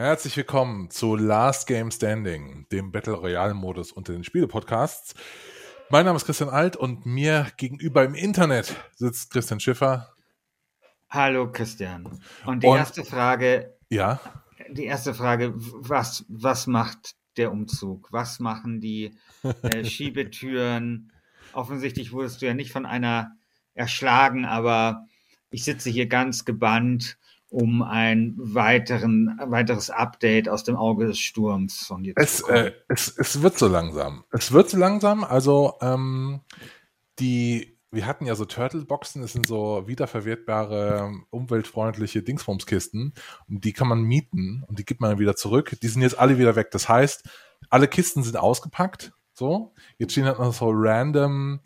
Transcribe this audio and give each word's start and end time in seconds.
Herzlich 0.00 0.34
willkommen 0.38 0.88
zu 0.88 1.14
Last 1.14 1.66
Game 1.66 1.90
Standing, 1.90 2.66
dem 2.72 2.90
Battle 2.90 3.12
Royale 3.12 3.52
Modus 3.52 3.92
unter 3.92 4.14
den 4.14 4.24
Spiele-Podcasts. 4.24 5.12
Mein 5.90 6.06
Name 6.06 6.16
ist 6.16 6.24
Christian 6.24 6.48
Alt 6.48 6.74
und 6.74 7.04
mir 7.04 7.48
gegenüber 7.58 8.02
im 8.02 8.14
Internet 8.14 8.74
sitzt 8.96 9.30
Christian 9.30 9.60
Schiffer. 9.60 10.14
Hallo 11.10 11.52
Christian. 11.52 12.18
Und 12.46 12.62
die 12.62 12.68
Und, 12.68 12.78
erste 12.78 13.04
Frage. 13.04 13.76
Ja. 13.90 14.20
Die 14.70 14.86
erste 14.86 15.12
Frage, 15.12 15.52
was, 15.54 16.24
was 16.28 16.66
macht 16.66 17.14
der 17.36 17.52
Umzug? 17.52 18.08
Was 18.10 18.40
machen 18.40 18.80
die 18.80 19.14
äh, 19.42 19.84
Schiebetüren? 19.84 21.12
Offensichtlich 21.52 22.12
wurdest 22.12 22.40
du 22.40 22.46
ja 22.46 22.54
nicht 22.54 22.72
von 22.72 22.86
einer 22.86 23.32
erschlagen, 23.74 24.46
aber 24.46 25.04
ich 25.50 25.62
sitze 25.62 25.90
hier 25.90 26.06
ganz 26.06 26.46
gebannt, 26.46 27.18
um 27.50 27.82
ein 27.82 28.34
weiteren, 28.36 29.38
weiteres 29.44 29.90
Update 29.90 30.48
aus 30.48 30.64
dem 30.64 30.76
Auge 30.76 31.06
des 31.06 31.18
Sturms 31.18 31.84
von 31.84 32.02
dir 32.02 32.14
es. 32.16 32.40
Äh, 32.42 32.72
es, 32.88 33.14
es 33.18 33.42
wird 33.42 33.58
so 33.58 33.68
langsam. 33.68 34.24
Es 34.30 34.52
wird 34.52 34.70
so 34.70 34.78
langsam. 34.78 35.24
Also 35.24 35.74
ähm, 35.82 36.40
die 37.18 37.76
wir 37.92 38.06
hatten 38.06 38.24
ja 38.24 38.36
so 38.36 38.44
Turtle-Boxen, 38.44 39.20
das 39.20 39.32
sind 39.32 39.46
so 39.46 39.82
wiederverwertbare, 39.86 41.12
umweltfreundliche 41.30 42.22
Dingsbumskisten 42.22 43.12
und 43.48 43.64
die 43.64 43.72
kann 43.72 43.88
man 43.88 44.02
mieten 44.02 44.62
und 44.68 44.78
die 44.78 44.84
gibt 44.84 45.00
man 45.00 45.10
dann 45.10 45.18
wieder 45.18 45.34
zurück. 45.34 45.76
Die 45.82 45.88
sind 45.88 46.02
jetzt 46.02 46.18
alle 46.18 46.38
wieder 46.38 46.54
weg. 46.54 46.70
Das 46.70 46.88
heißt, 46.88 47.28
alle 47.68 47.88
Kisten 47.88 48.22
sind 48.22 48.36
ausgepackt. 48.36 49.12
So, 49.32 49.74
jetzt 49.98 50.12
stehen 50.12 50.26
halt 50.26 50.38
noch 50.38 50.52
so 50.52 50.70
random 50.72 51.60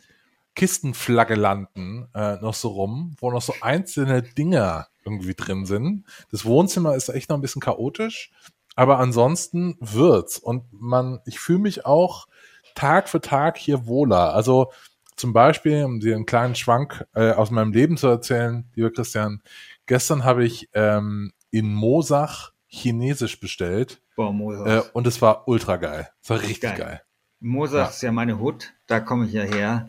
Kistenflagge 0.54 1.34
äh, 1.34 2.36
noch 2.40 2.54
so 2.54 2.68
rum, 2.68 3.16
wo 3.18 3.30
noch 3.30 3.42
so 3.42 3.54
einzelne 3.60 4.22
Dinger 4.22 4.86
irgendwie 5.04 5.34
drin 5.34 5.66
sind. 5.66 6.04
Das 6.30 6.44
Wohnzimmer 6.44 6.94
ist 6.94 7.08
echt 7.08 7.28
noch 7.28 7.38
ein 7.38 7.42
bisschen 7.42 7.62
chaotisch, 7.62 8.30
aber 8.76 8.98
ansonsten 8.98 9.76
wird's 9.80 10.38
und 10.38 10.64
man, 10.72 11.20
ich 11.26 11.38
fühle 11.38 11.60
mich 11.60 11.86
auch 11.86 12.26
Tag 12.74 13.08
für 13.08 13.20
Tag 13.20 13.56
hier 13.56 13.86
wohler. 13.86 14.34
Also 14.34 14.72
zum 15.16 15.32
Beispiel, 15.32 15.84
um 15.84 16.00
dir 16.00 16.16
einen 16.16 16.26
kleinen 16.26 16.54
Schwank 16.54 17.06
äh, 17.14 17.32
aus 17.32 17.50
meinem 17.50 17.72
Leben 17.72 17.96
zu 17.96 18.08
erzählen, 18.08 18.64
lieber 18.74 18.90
Christian, 18.90 19.42
gestern 19.86 20.24
habe 20.24 20.44
ich 20.44 20.68
ähm, 20.74 21.32
in 21.50 21.72
Mosach 21.72 22.52
Chinesisch 22.66 23.38
bestellt. 23.38 24.02
Boah, 24.16 24.32
Mosach. 24.32 24.66
Äh, 24.66 24.82
und 24.92 25.06
es 25.06 25.22
war 25.22 25.46
ultra 25.46 25.76
geil. 25.76 26.10
Es 26.20 26.30
war 26.30 26.40
richtig 26.40 26.62
geil. 26.62 26.76
geil. 26.76 27.02
Mosach 27.38 27.74
ja. 27.74 27.88
ist 27.88 28.02
ja 28.02 28.10
meine 28.10 28.40
Hut, 28.40 28.72
da 28.86 28.98
komme 29.00 29.26
ich 29.26 29.32
ja 29.32 29.42
her. 29.42 29.88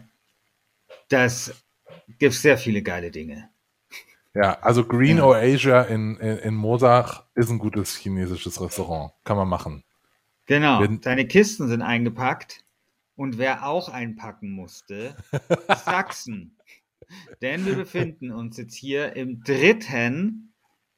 Das 1.09 1.53
gibt 2.19 2.33
sehr 2.33 2.57
viele 2.57 2.83
geile 2.83 3.09
Dinge. 3.09 3.49
Ja, 4.35 4.59
also 4.59 4.83
Green 4.85 5.17
ja. 5.17 5.25
Oasia 5.25 5.83
in, 5.83 6.17
in, 6.17 6.37
in 6.39 6.55
Mosach 6.55 7.23
ist 7.35 7.49
ein 7.49 7.57
gutes 7.57 7.95
chinesisches 7.95 8.61
Restaurant. 8.61 9.13
Kann 9.23 9.37
man 9.37 9.47
machen. 9.47 9.83
Genau. 10.45 10.81
Wir, 10.81 10.89
Deine 10.89 11.25
Kisten 11.25 11.69
sind 11.69 11.81
eingepackt. 11.81 12.63
Und 13.15 13.37
wer 13.37 13.65
auch 13.65 13.87
einpacken 13.87 14.51
musste, 14.51 15.15
ist 15.31 15.85
Sachsen. 15.85 16.57
Denn 17.41 17.65
wir 17.65 17.75
befinden 17.75 18.31
uns 18.31 18.57
jetzt 18.57 18.75
hier 18.75 19.15
im 19.15 19.41
dritten 19.41 20.53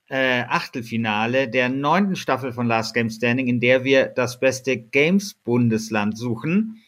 äh, 0.10 0.42
Achtelfinale 0.48 1.48
der 1.48 1.70
neunten 1.70 2.16
Staffel 2.16 2.54
von 2.54 2.66
Last 2.66 2.96
Game 2.96 3.12
Standing, 3.12 3.48
in 3.48 3.60
der 3.60 3.84
wir 3.84 4.08
das 4.08 4.40
beste 4.40 4.78
Games-Bundesland 4.78 6.18
suchen. 6.18 6.82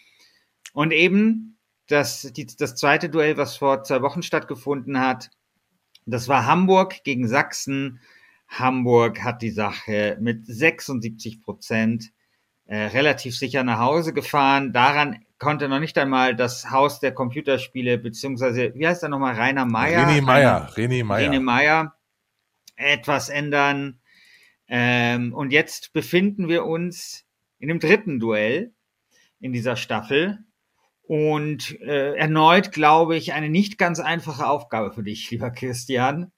Und 0.73 0.93
eben 0.93 1.57
das, 1.87 2.31
die, 2.35 2.47
das 2.47 2.75
zweite 2.75 3.09
Duell, 3.09 3.37
was 3.37 3.57
vor 3.57 3.83
zwei 3.83 4.01
Wochen 4.01 4.23
stattgefunden 4.23 4.99
hat, 4.99 5.29
das 6.05 6.27
war 6.27 6.45
Hamburg 6.45 7.03
gegen 7.03 7.27
Sachsen. 7.27 7.99
Hamburg 8.47 9.23
hat 9.23 9.41
die 9.41 9.51
Sache 9.51 10.17
mit 10.19 10.45
76 10.45 11.41
Prozent 11.41 12.11
äh, 12.65 12.77
relativ 12.77 13.37
sicher 13.37 13.63
nach 13.63 13.79
Hause 13.79 14.13
gefahren. 14.13 14.73
Daran 14.73 15.23
konnte 15.37 15.69
noch 15.69 15.79
nicht 15.79 15.97
einmal 15.97 16.35
das 16.35 16.69
Haus 16.71 16.99
der 16.99 17.13
Computerspiele, 17.13 17.97
beziehungsweise, 17.97 18.73
wie 18.75 18.87
heißt 18.87 19.03
er 19.03 19.09
nochmal, 19.09 19.35
Rainer 19.35 19.65
Meyer? 19.65 20.07
René 20.07 20.21
Meyer, 20.21 20.69
René 20.73 21.03
Meyer. 21.03 21.31
René 21.31 21.39
Meyer 21.39 21.95
etwas 22.75 23.29
ändern. 23.29 23.99
Ähm, 24.67 25.33
und 25.33 25.51
jetzt 25.51 25.93
befinden 25.93 26.47
wir 26.47 26.66
uns 26.66 27.25
in 27.57 27.69
dem 27.69 27.79
dritten 27.79 28.19
Duell 28.19 28.73
in 29.39 29.53
dieser 29.53 29.75
Staffel. 29.75 30.39
Und 31.09 31.81
äh, 31.81 32.14
erneut, 32.18 32.72
glaube 32.72 33.16
ich, 33.16 33.34
eine 33.34 33.50
nicht 33.50 33.80
ganz 33.80 34.00
einfache 34.00 34.46
Aufgabe 34.46 34.92
für 34.94 35.02
dich, 35.02 35.31
lieber 35.31 35.50
Christian. 35.50 36.31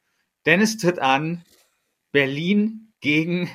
Denn 0.45 0.61
es 0.61 0.77
tritt 0.77 0.97
an 0.97 1.43
Berlin 2.13 2.93
gegen 3.01 3.49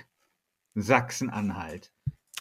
Sachsen-Anhalt. 0.75 1.91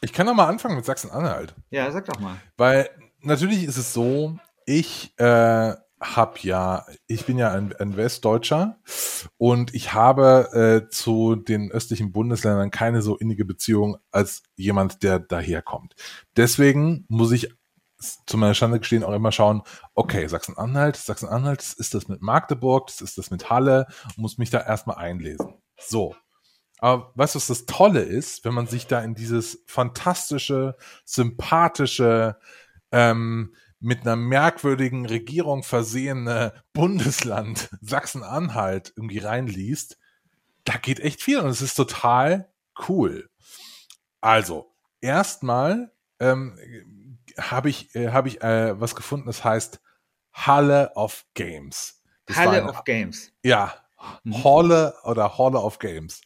Ich 0.02 0.12
kann 0.12 0.28
doch 0.28 0.34
mal 0.34 0.50
anfangen 0.50 0.75
mit 0.75 0.84
Sachsen-Anhalt. 0.84 1.56
Ja, 1.69 1.90
sag 1.90 2.03
doch 2.03 2.19
mal. 2.19 2.36
Weil 2.58 2.90
natürlich 3.22 3.63
ist 3.63 3.78
es 3.78 3.94
so, 3.94 4.38
ich 4.66 5.18
äh, 5.19 5.74
habe 6.02 6.40
ja, 6.42 6.86
ich 7.07 7.25
bin 7.25 7.38
ja 7.38 7.53
ein, 7.53 7.74
ein 7.80 7.96
Westdeutscher 7.96 8.78
und 9.38 9.74
ich 9.74 9.94
habe 9.94 10.84
äh, 10.84 10.90
zu 10.90 11.38
den 11.38 11.72
östlichen 11.72 12.12
Bundesländern 12.12 12.72
keine 12.72 13.02
so 13.02 13.16
innige 13.16 13.46
Beziehung 13.46 13.96
als 14.12 14.44
jemand, 14.57 15.02
der 15.02 15.19
daherkommt. 15.19 15.96
Deswegen 16.36 17.06
muss 17.07 17.31
ich 17.31 17.56
zu 18.25 18.38
meiner 18.38 18.53
Schande 18.53 18.79
gestehen 18.79 19.03
auch 19.03 19.13
immer 19.13 19.31
schauen, 19.31 19.61
okay, 19.93 20.27
Sachsen-Anhalt, 20.27 20.95
Sachsen-Anhalt, 20.95 21.61
ist 21.77 21.93
das 21.93 22.07
mit 22.07 22.21
Magdeburg, 22.21 22.88
das 22.88 23.01
ist 23.01 23.17
das 23.17 23.31
mit 23.31 23.49
Halle, 23.49 23.88
muss 24.16 24.38
mich 24.38 24.49
da 24.49 24.59
erstmal 24.59 24.97
einlesen. 24.97 25.53
So, 25.77 26.15
aber 26.79 27.11
weißt 27.15 27.35
du, 27.35 27.38
was 27.38 27.47
das 27.47 27.65
Tolle 27.65 28.01
ist, 28.01 28.45
wenn 28.45 28.53
man 28.53 28.67
sich 28.67 28.88
da 28.88 29.01
in 29.01 29.15
dieses 29.15 29.63
fantastische, 29.65 30.75
sympathische, 31.06 32.38
ähm, 32.91 33.56
mit 33.80 34.01
einer 34.01 34.15
merkwürdigen 34.15 35.06
Regierung 35.06 35.63
versehene 35.63 36.53
Bundesland 36.74 37.69
Sachsen-Anhalt 37.81 38.94
irgendwie 38.95 39.19
reinliest, 39.19 39.97
da 40.63 40.77
geht 40.77 41.00
echt 41.00 41.21
viel 41.21 41.39
und 41.39 41.50
es 41.50 41.62
ist 41.62 41.75
total 41.75 42.50
cool. 42.88 43.30
Also, 44.21 44.74
erstmal 45.01 45.91
ähm, 46.19 46.57
habe 47.39 47.69
ich, 47.69 47.95
äh, 47.95 48.11
hab 48.11 48.25
ich 48.25 48.41
äh, 48.41 48.79
was 48.79 48.95
gefunden, 48.95 49.27
das 49.27 49.43
heißt 49.43 49.79
Halle 50.33 50.91
of 50.95 51.25
Games. 51.33 52.01
Das 52.25 52.37
Halle 52.37 52.63
eine, 52.63 52.69
of 52.69 52.83
Games. 52.83 53.31
Ja, 53.43 53.73
Mhm. 54.23 54.43
Halle 54.43 54.93
oder 55.03 55.37
Halle 55.37 55.59
of 55.59 55.77
Games. 55.79 56.21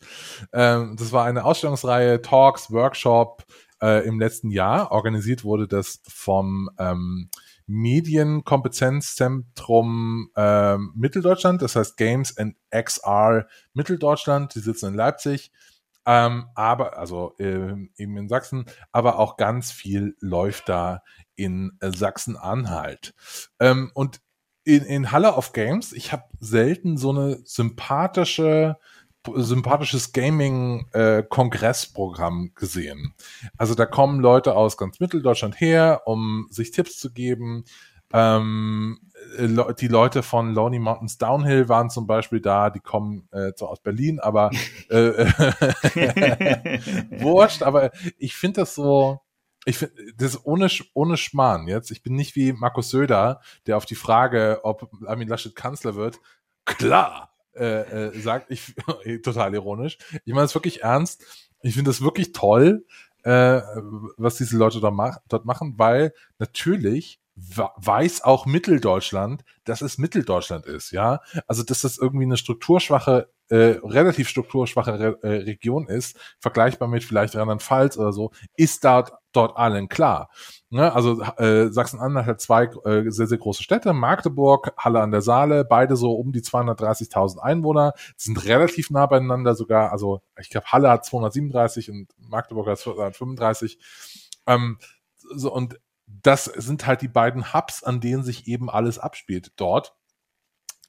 Ähm, 0.53 0.95
das 0.97 1.11
war 1.11 1.25
eine 1.25 1.43
Ausstellungsreihe, 1.45 2.21
Talks, 2.21 2.71
Workshop 2.71 3.43
äh, 3.81 4.05
im 4.05 4.19
letzten 4.19 4.51
Jahr. 4.51 4.91
Organisiert 4.91 5.43
wurde 5.43 5.67
das 5.67 6.01
vom 6.07 6.69
ähm, 6.77 7.31
Medienkompetenzzentrum 7.67 10.29
äh, 10.35 10.77
Mitteldeutschland, 10.77 11.61
das 11.61 11.75
heißt 11.75 11.97
Games 11.97 12.37
and 12.37 12.55
XR 12.71 13.47
Mitteldeutschland. 13.73 14.55
Die 14.55 14.59
sitzen 14.59 14.87
in 14.89 14.95
Leipzig. 14.95 15.51
Ähm, 16.11 16.47
aber, 16.55 16.97
also 16.97 17.35
äh, 17.37 17.75
eben 17.97 18.17
in 18.17 18.29
Sachsen, 18.29 18.65
aber 18.91 19.19
auch 19.19 19.37
ganz 19.37 19.71
viel 19.71 20.15
läuft 20.19 20.67
da 20.67 21.03
in 21.35 21.77
äh, 21.81 21.91
Sachsen-Anhalt. 21.91 23.13
Ähm, 23.59 23.91
und 23.93 24.19
in, 24.63 24.85
in 24.85 25.11
Halle 25.11 25.35
of 25.35 25.53
Games, 25.53 25.93
ich 25.93 26.11
habe 26.11 26.23
selten 26.39 26.97
so 26.97 27.11
eine 27.11 27.37
sympathische 27.45 28.77
sympathisches 29.35 30.13
Gaming-Kongressprogramm 30.13 32.45
äh, 32.45 32.49
gesehen. 32.55 33.13
Also 33.57 33.75
da 33.75 33.85
kommen 33.85 34.21
Leute 34.21 34.55
aus 34.55 34.77
ganz 34.77 34.99
Mitteldeutschland 34.99 35.59
her, 35.59 36.03
um 36.05 36.47
sich 36.49 36.71
Tipps 36.71 36.97
zu 36.97 37.11
geben. 37.11 37.65
Ähm, 38.11 38.99
äh, 39.37 39.73
die 39.79 39.87
Leute 39.87 40.23
von 40.23 40.53
Lonely 40.53 40.79
Mountains 40.79 41.17
Downhill 41.17 41.69
waren 41.69 41.89
zum 41.89 42.07
Beispiel 42.07 42.41
da, 42.41 42.69
die 42.69 42.79
kommen 42.79 43.27
äh, 43.31 43.53
zwar 43.53 43.69
aus 43.69 43.81
Berlin, 43.81 44.19
aber 44.19 44.51
äh, 44.89 45.25
wurscht, 47.21 47.63
aber 47.63 47.91
ich 48.17 48.35
finde 48.35 48.61
das 48.61 48.75
so, 48.75 49.21
ich 49.65 49.77
finde, 49.77 49.93
das 50.17 50.45
ohne, 50.45 50.69
ohne 50.93 51.17
Schmarrn 51.17 51.67
jetzt. 51.67 51.91
Ich 51.91 52.01
bin 52.01 52.15
nicht 52.15 52.35
wie 52.35 52.53
Markus 52.53 52.89
Söder, 52.89 53.41
der 53.67 53.77
auf 53.77 53.85
die 53.85 53.95
Frage, 53.95 54.61
ob 54.63 54.89
Armin 55.05 55.27
Laschet 55.27 55.55
Kanzler 55.55 55.95
wird, 55.95 56.19
klar, 56.65 57.33
äh, 57.55 58.07
äh, 58.07 58.19
sagt, 58.19 58.51
ich, 58.51 58.73
total 59.23 59.53
ironisch. 59.53 59.97
Ich 60.25 60.33
meine 60.33 60.45
es 60.45 60.55
wirklich 60.55 60.83
ernst. 60.83 61.25
Ich 61.61 61.75
finde 61.75 61.89
das 61.89 62.01
wirklich 62.01 62.31
toll, 62.31 62.85
äh, 63.23 63.61
was 64.17 64.37
diese 64.37 64.57
Leute 64.57 64.79
da 64.79 64.91
mach, 64.91 65.17
dort 65.27 65.45
machen, 65.45 65.73
weil 65.77 66.13
natürlich 66.37 67.19
weiß 67.41 68.23
auch 68.23 68.45
Mitteldeutschland, 68.45 69.43
dass 69.63 69.81
es 69.81 69.97
Mitteldeutschland 69.97 70.65
ist, 70.65 70.91
ja. 70.91 71.21
Also, 71.47 71.63
dass 71.63 71.81
das 71.81 71.97
irgendwie 71.97 72.25
eine 72.25 72.37
strukturschwache, 72.37 73.29
äh, 73.49 73.79
relativ 73.83 74.29
strukturschwache 74.29 74.99
Re 74.99 75.19
äh, 75.23 75.27
Region 75.43 75.87
ist, 75.87 76.17
vergleichbar 76.39 76.87
mit 76.87 77.03
vielleicht 77.03 77.35
Rheinland-Pfalz 77.35 77.97
oder 77.97 78.11
so, 78.13 78.31
ist 78.55 78.83
dort, 78.83 79.13
dort 79.31 79.57
allen 79.57 79.89
klar. 79.89 80.29
Ne? 80.69 80.93
Also, 80.93 81.21
äh, 81.37 81.69
Sachsen-Anhalt 81.71 82.27
hat 82.27 82.41
zwei 82.41 82.65
äh, 82.85 83.09
sehr, 83.09 83.27
sehr 83.27 83.37
große 83.37 83.63
Städte, 83.63 83.93
Magdeburg, 83.93 84.73
Halle 84.77 85.01
an 85.01 85.11
der 85.11 85.21
Saale, 85.21 85.65
beide 85.65 85.95
so 85.95 86.13
um 86.13 86.31
die 86.31 86.41
230.000 86.41 87.39
Einwohner, 87.39 87.93
sind 88.17 88.43
relativ 88.45 88.89
nah 88.89 89.05
beieinander 89.05 89.55
sogar, 89.55 89.91
also, 89.91 90.21
ich 90.39 90.49
glaube, 90.49 90.67
Halle 90.67 90.89
hat 90.89 91.05
237 91.05 91.89
und 91.91 92.07
Magdeburg 92.17 92.67
hat 92.67 92.79
235. 92.79 93.79
Ähm, 94.47 94.77
so, 95.35 95.53
und 95.53 95.79
das 96.23 96.45
sind 96.45 96.87
halt 96.87 97.01
die 97.01 97.07
beiden 97.07 97.53
Hubs, 97.53 97.83
an 97.83 98.01
denen 98.01 98.23
sich 98.23 98.47
eben 98.47 98.69
alles 98.69 98.99
abspielt 98.99 99.53
dort. 99.55 99.95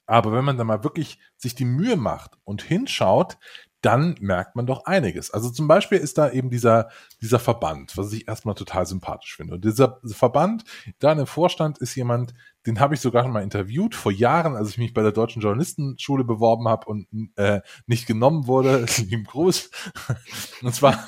Aber 0.05 0.33
wenn 0.33 0.43
man 0.43 0.57
da 0.57 0.63
mal 0.63 0.83
wirklich 0.83 1.19
sich 1.37 1.55
die 1.55 1.65
Mühe 1.65 1.95
macht 1.95 2.37
und 2.43 2.61
hinschaut, 2.61 3.37
dann 3.81 4.15
merkt 4.19 4.55
man 4.55 4.67
doch 4.67 4.85
einiges. 4.85 5.31
Also 5.31 5.49
zum 5.49 5.67
Beispiel 5.67 5.97
ist 5.97 6.17
da 6.17 6.29
eben 6.29 6.49
dieser, 6.49 6.89
dieser 7.21 7.39
Verband, 7.39 7.97
was 7.97 8.13
ich 8.13 8.27
erstmal 8.27 8.55
total 8.55 8.85
sympathisch 8.85 9.35
finde. 9.35 9.55
Und 9.55 9.65
dieser 9.65 9.99
Verband, 10.05 10.63
da 10.99 11.13
im 11.13 11.25
Vorstand 11.25 11.79
ist 11.79 11.95
jemand, 11.95 12.33
den 12.65 12.79
habe 12.79 12.93
ich 12.93 13.01
sogar 13.01 13.23
schon 13.23 13.31
mal 13.31 13.41
interviewt, 13.41 13.95
vor 13.95 14.11
Jahren, 14.11 14.55
als 14.55 14.69
ich 14.69 14.77
mich 14.77 14.93
bei 14.93 15.01
der 15.01 15.11
Deutschen 15.11 15.41
Journalistenschule 15.41 16.23
beworben 16.23 16.67
habe 16.67 16.85
und 16.87 17.07
äh, 17.35 17.61
nicht 17.87 18.05
genommen 18.05 18.47
wurde. 18.47 18.85
Lieben 18.97 19.23
Gruß. 19.23 19.71
Und 20.61 20.75
zwar 20.75 21.03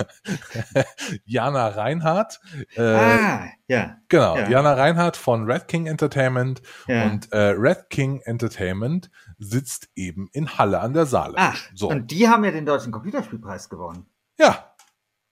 Jana 1.25 1.67
Reinhardt. 1.67 2.39
Äh, 2.75 2.81
ah, 2.81 3.45
ja. 3.67 3.97
Genau, 4.07 4.37
ja. 4.37 4.49
Jana 4.49 4.73
Reinhardt 4.73 5.15
von 5.15 5.45
Red 5.45 5.67
King 5.67 5.85
Entertainment. 5.85 6.61
Ja. 6.87 7.05
Und 7.05 7.31
äh, 7.31 7.37
Red 7.37 7.89
King 7.89 8.21
Entertainment 8.21 9.11
sitzt 9.37 9.89
eben 9.95 10.29
in 10.31 10.57
Halle 10.57 10.79
an 10.79 10.93
der 10.93 11.05
Saale. 11.05 11.35
Ach, 11.37 11.61
so. 11.75 11.89
und 11.89 12.09
die 12.09 12.27
haben 12.27 12.43
ja 12.43 12.51
den 12.51 12.65
Deutschen 12.65 12.91
Computerspielpreis 12.91 13.69
gewonnen. 13.69 14.07
Ja. 14.39 14.73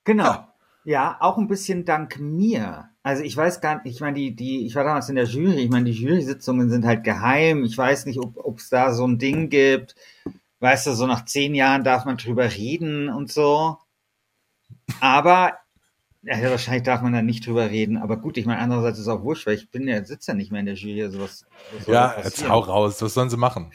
Genau. 0.03 0.23
Ja. 0.23 0.47
Ja, 0.83 1.17
auch 1.19 1.37
ein 1.37 1.47
bisschen 1.47 1.85
dank 1.85 2.19
mir. 2.19 2.90
Also 3.03 3.23
ich 3.23 3.35
weiß 3.35 3.61
gar 3.61 3.75
nicht, 3.75 3.95
ich 3.95 3.99
meine, 3.99 4.15
die, 4.15 4.35
die, 4.35 4.65
ich 4.65 4.75
war 4.75 4.83
damals 4.83 5.09
in 5.09 5.15
der 5.15 5.25
Jury, 5.25 5.63
ich 5.63 5.71
meine, 5.71 5.85
die 5.85 5.97
Jury-Sitzungen 5.99 6.69
sind 6.69 6.85
halt 6.85 7.03
geheim. 7.03 7.63
Ich 7.63 7.75
weiß 7.75 8.05
nicht, 8.05 8.19
ob 8.19 8.59
es 8.59 8.69
da 8.69 8.93
so 8.93 9.07
ein 9.07 9.17
Ding 9.17 9.49
gibt. 9.49 9.95
Weißt 10.59 10.85
du, 10.85 10.93
so 10.93 11.07
nach 11.07 11.25
zehn 11.25 11.55
Jahren 11.55 11.83
darf 11.83 12.05
man 12.05 12.17
drüber 12.17 12.51
reden 12.51 13.09
und 13.09 13.31
so. 13.31 13.79
Aber, 14.99 15.57
ja, 16.21 16.39
wahrscheinlich 16.51 16.83
darf 16.83 17.01
man 17.01 17.13
da 17.13 17.23
nicht 17.23 17.47
drüber 17.47 17.71
reden. 17.71 17.97
Aber 17.97 18.17
gut, 18.17 18.37
ich 18.37 18.45
meine, 18.45 18.59
andererseits 18.59 18.99
ist 18.99 19.05
es 19.05 19.11
auch 19.11 19.23
wurscht, 19.23 19.47
weil 19.47 19.55
ich 19.55 19.71
bin 19.71 19.87
ja, 19.87 20.05
sitze 20.05 20.31
ja 20.31 20.35
nicht 20.35 20.51
mehr 20.51 20.59
in 20.59 20.67
der 20.67 20.75
Jury. 20.75 21.01
Also 21.01 21.19
was, 21.19 21.47
was 21.75 21.87
ja, 21.87 22.15
jetzt 22.23 22.47
hau 22.47 22.59
raus. 22.59 23.01
Was 23.01 23.15
sollen 23.15 23.31
sie 23.31 23.37
machen? 23.37 23.71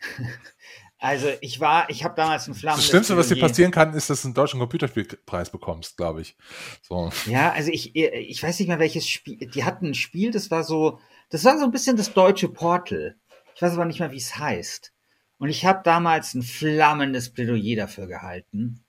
Also 1.00 1.28
ich 1.40 1.60
war, 1.60 1.88
ich 1.90 2.02
habe 2.02 2.16
damals 2.16 2.46
einen 2.46 2.56
Flammen. 2.56 2.78
Das 2.78 2.86
Schlimmste, 2.86 3.16
was 3.16 3.28
dir 3.28 3.38
passieren 3.38 3.70
kann, 3.70 3.94
ist, 3.94 4.10
dass 4.10 4.22
du 4.22 4.28
einen 4.28 4.34
deutschen 4.34 4.58
Computerspielpreis 4.58 5.50
bekommst, 5.50 5.96
glaube 5.96 6.22
ich. 6.22 6.36
So. 6.82 7.10
Ja, 7.26 7.52
also 7.52 7.70
ich, 7.70 7.94
ich 7.94 8.42
weiß 8.42 8.58
nicht 8.58 8.68
mehr 8.68 8.80
welches 8.80 9.08
Spiel. 9.08 9.36
Die 9.36 9.64
hatten 9.64 9.86
ein 9.86 9.94
Spiel, 9.94 10.32
das 10.32 10.50
war 10.50 10.64
so, 10.64 10.98
das 11.30 11.44
war 11.44 11.56
so 11.56 11.64
ein 11.64 11.70
bisschen 11.70 11.96
das 11.96 12.12
deutsche 12.12 12.48
Portal. 12.48 13.16
Ich 13.54 13.62
weiß 13.62 13.74
aber 13.74 13.84
nicht 13.84 14.00
mehr, 14.00 14.10
wie 14.10 14.16
es 14.16 14.38
heißt. 14.38 14.92
Und 15.38 15.50
ich 15.50 15.64
habe 15.64 15.82
damals 15.84 16.34
ein 16.34 16.42
flammendes 16.42 17.30
Plädoyer 17.30 17.76
dafür 17.76 18.08
gehalten. 18.08 18.82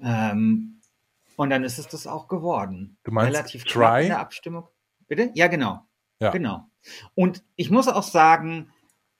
Ähm, 0.00 0.80
und 1.34 1.50
dann 1.50 1.64
ist 1.64 1.78
es 1.78 1.88
das 1.88 2.06
auch 2.06 2.28
geworden. 2.28 2.96
Du 3.02 3.10
meinst 3.10 3.36
Relativ 3.36 3.64
Try? 3.64 4.12
Abstimmung. 4.12 4.68
Bitte? 5.08 5.30
Ja, 5.34 5.48
genau. 5.48 5.84
Ja. 6.20 6.30
Genau. 6.30 6.68
Und 7.14 7.42
ich 7.56 7.70
muss 7.70 7.88
auch 7.88 8.04
sagen, 8.04 8.70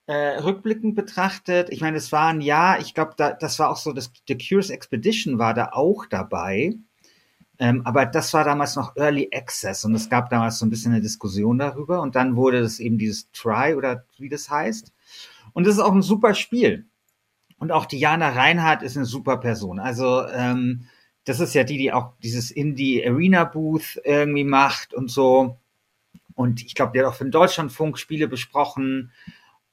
äh, 0.05 0.37
rückblickend 0.39 0.95
betrachtet, 0.95 1.69
ich 1.69 1.81
meine, 1.81 1.97
es 1.97 2.11
war 2.11 2.27
ein 2.27 2.41
Jahr, 2.41 2.79
ich 2.79 2.93
glaube, 2.93 3.13
da, 3.17 3.31
das 3.31 3.59
war 3.59 3.69
auch 3.69 3.77
so, 3.77 3.93
das, 3.93 4.11
The 4.27 4.37
Curious 4.37 4.69
Expedition 4.69 5.39
war 5.39 5.53
da 5.53 5.69
auch 5.71 6.05
dabei. 6.05 6.73
Ähm, 7.59 7.85
aber 7.85 8.05
das 8.05 8.33
war 8.33 8.43
damals 8.43 8.75
noch 8.75 8.95
Early 8.95 9.29
Access 9.31 9.85
und 9.85 9.93
es 9.93 10.09
gab 10.09 10.29
damals 10.29 10.57
so 10.57 10.65
ein 10.65 10.69
bisschen 10.69 10.91
eine 10.91 11.01
Diskussion 11.01 11.59
darüber 11.59 12.01
und 12.01 12.15
dann 12.15 12.35
wurde 12.35 12.61
das 12.61 12.79
eben 12.79 12.97
dieses 12.97 13.31
Try 13.31 13.75
oder 13.75 14.05
wie 14.17 14.29
das 14.29 14.49
heißt. 14.49 14.91
Und 15.53 15.67
das 15.67 15.75
ist 15.75 15.81
auch 15.81 15.93
ein 15.93 16.01
super 16.01 16.33
Spiel. 16.33 16.87
Und 17.59 17.71
auch 17.71 17.85
Diana 17.85 18.29
Reinhardt 18.29 18.83
ist 18.83 18.97
eine 18.97 19.05
super 19.05 19.37
Person. 19.37 19.79
Also 19.79 20.27
ähm, 20.27 20.87
das 21.25 21.39
ist 21.39 21.53
ja 21.53 21.63
die, 21.63 21.77
die 21.77 21.93
auch 21.93 22.13
dieses 22.21 22.51
Indie 22.51 23.05
Arena 23.07 23.45
Booth 23.45 24.01
irgendwie 24.03 24.43
macht 24.43 24.93
und 24.93 25.09
so. 25.09 25.57
Und 26.35 26.63
ich 26.65 26.75
glaube, 26.75 26.91
die 26.93 26.99
hat 26.99 27.05
auch 27.05 27.13
für 27.13 27.23
den 27.23 27.31
Deutschlandfunk 27.31 27.97
Spiele 27.97 28.27
besprochen. 28.27 29.11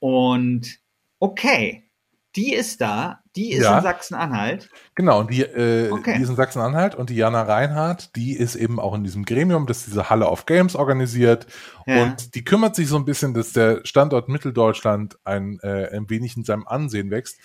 Und 0.00 0.78
okay, 1.20 1.90
die 2.36 2.54
ist 2.54 2.80
da, 2.80 3.20
die 3.36 3.52
ist 3.52 3.64
ja. 3.64 3.78
in 3.78 3.82
Sachsen-Anhalt. 3.82 4.70
Genau, 4.94 5.24
die, 5.24 5.42
äh, 5.42 5.90
okay. 5.90 6.14
die 6.16 6.22
ist 6.22 6.28
in 6.28 6.36
Sachsen-Anhalt 6.36 6.94
und 6.94 7.10
die 7.10 7.16
Jana 7.16 7.42
Reinhardt, 7.42 8.14
die 8.16 8.32
ist 8.32 8.54
eben 8.54 8.78
auch 8.78 8.94
in 8.94 9.04
diesem 9.04 9.24
Gremium, 9.24 9.66
das 9.66 9.84
diese 9.84 10.10
Halle 10.10 10.28
of 10.28 10.46
Games 10.46 10.76
organisiert. 10.76 11.46
Ja. 11.86 12.02
Und 12.02 12.34
die 12.34 12.44
kümmert 12.44 12.76
sich 12.76 12.88
so 12.88 12.96
ein 12.96 13.04
bisschen, 13.04 13.34
dass 13.34 13.52
der 13.52 13.80
Standort 13.84 14.28
Mitteldeutschland 14.28 15.18
ein, 15.24 15.58
äh, 15.62 15.88
ein 15.92 16.08
wenig 16.08 16.36
in 16.36 16.44
seinem 16.44 16.66
Ansehen 16.66 17.10
wächst. 17.10 17.38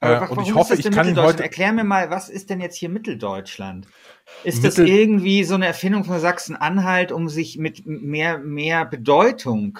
Äh, 0.00 0.26
und 0.28 0.42
ich 0.42 0.54
hoffe, 0.54 0.74
ich 0.74 0.90
kann 0.90 1.08
ihn 1.08 1.20
heute. 1.20 1.42
Erklär 1.42 1.72
mir 1.72 1.84
mal, 1.84 2.10
was 2.10 2.28
ist 2.28 2.50
denn 2.50 2.60
jetzt 2.60 2.76
hier 2.76 2.88
Mitteldeutschland? 2.88 3.86
Ist 4.44 4.62
Mittel 4.62 4.84
das 4.84 4.94
irgendwie 4.94 5.42
so 5.44 5.54
eine 5.54 5.66
Erfindung 5.66 6.04
von 6.04 6.20
Sachsen-Anhalt, 6.20 7.12
um 7.12 7.28
sich 7.28 7.58
mit 7.58 7.84
mehr, 7.86 8.38
mehr 8.38 8.84
Bedeutung 8.84 9.78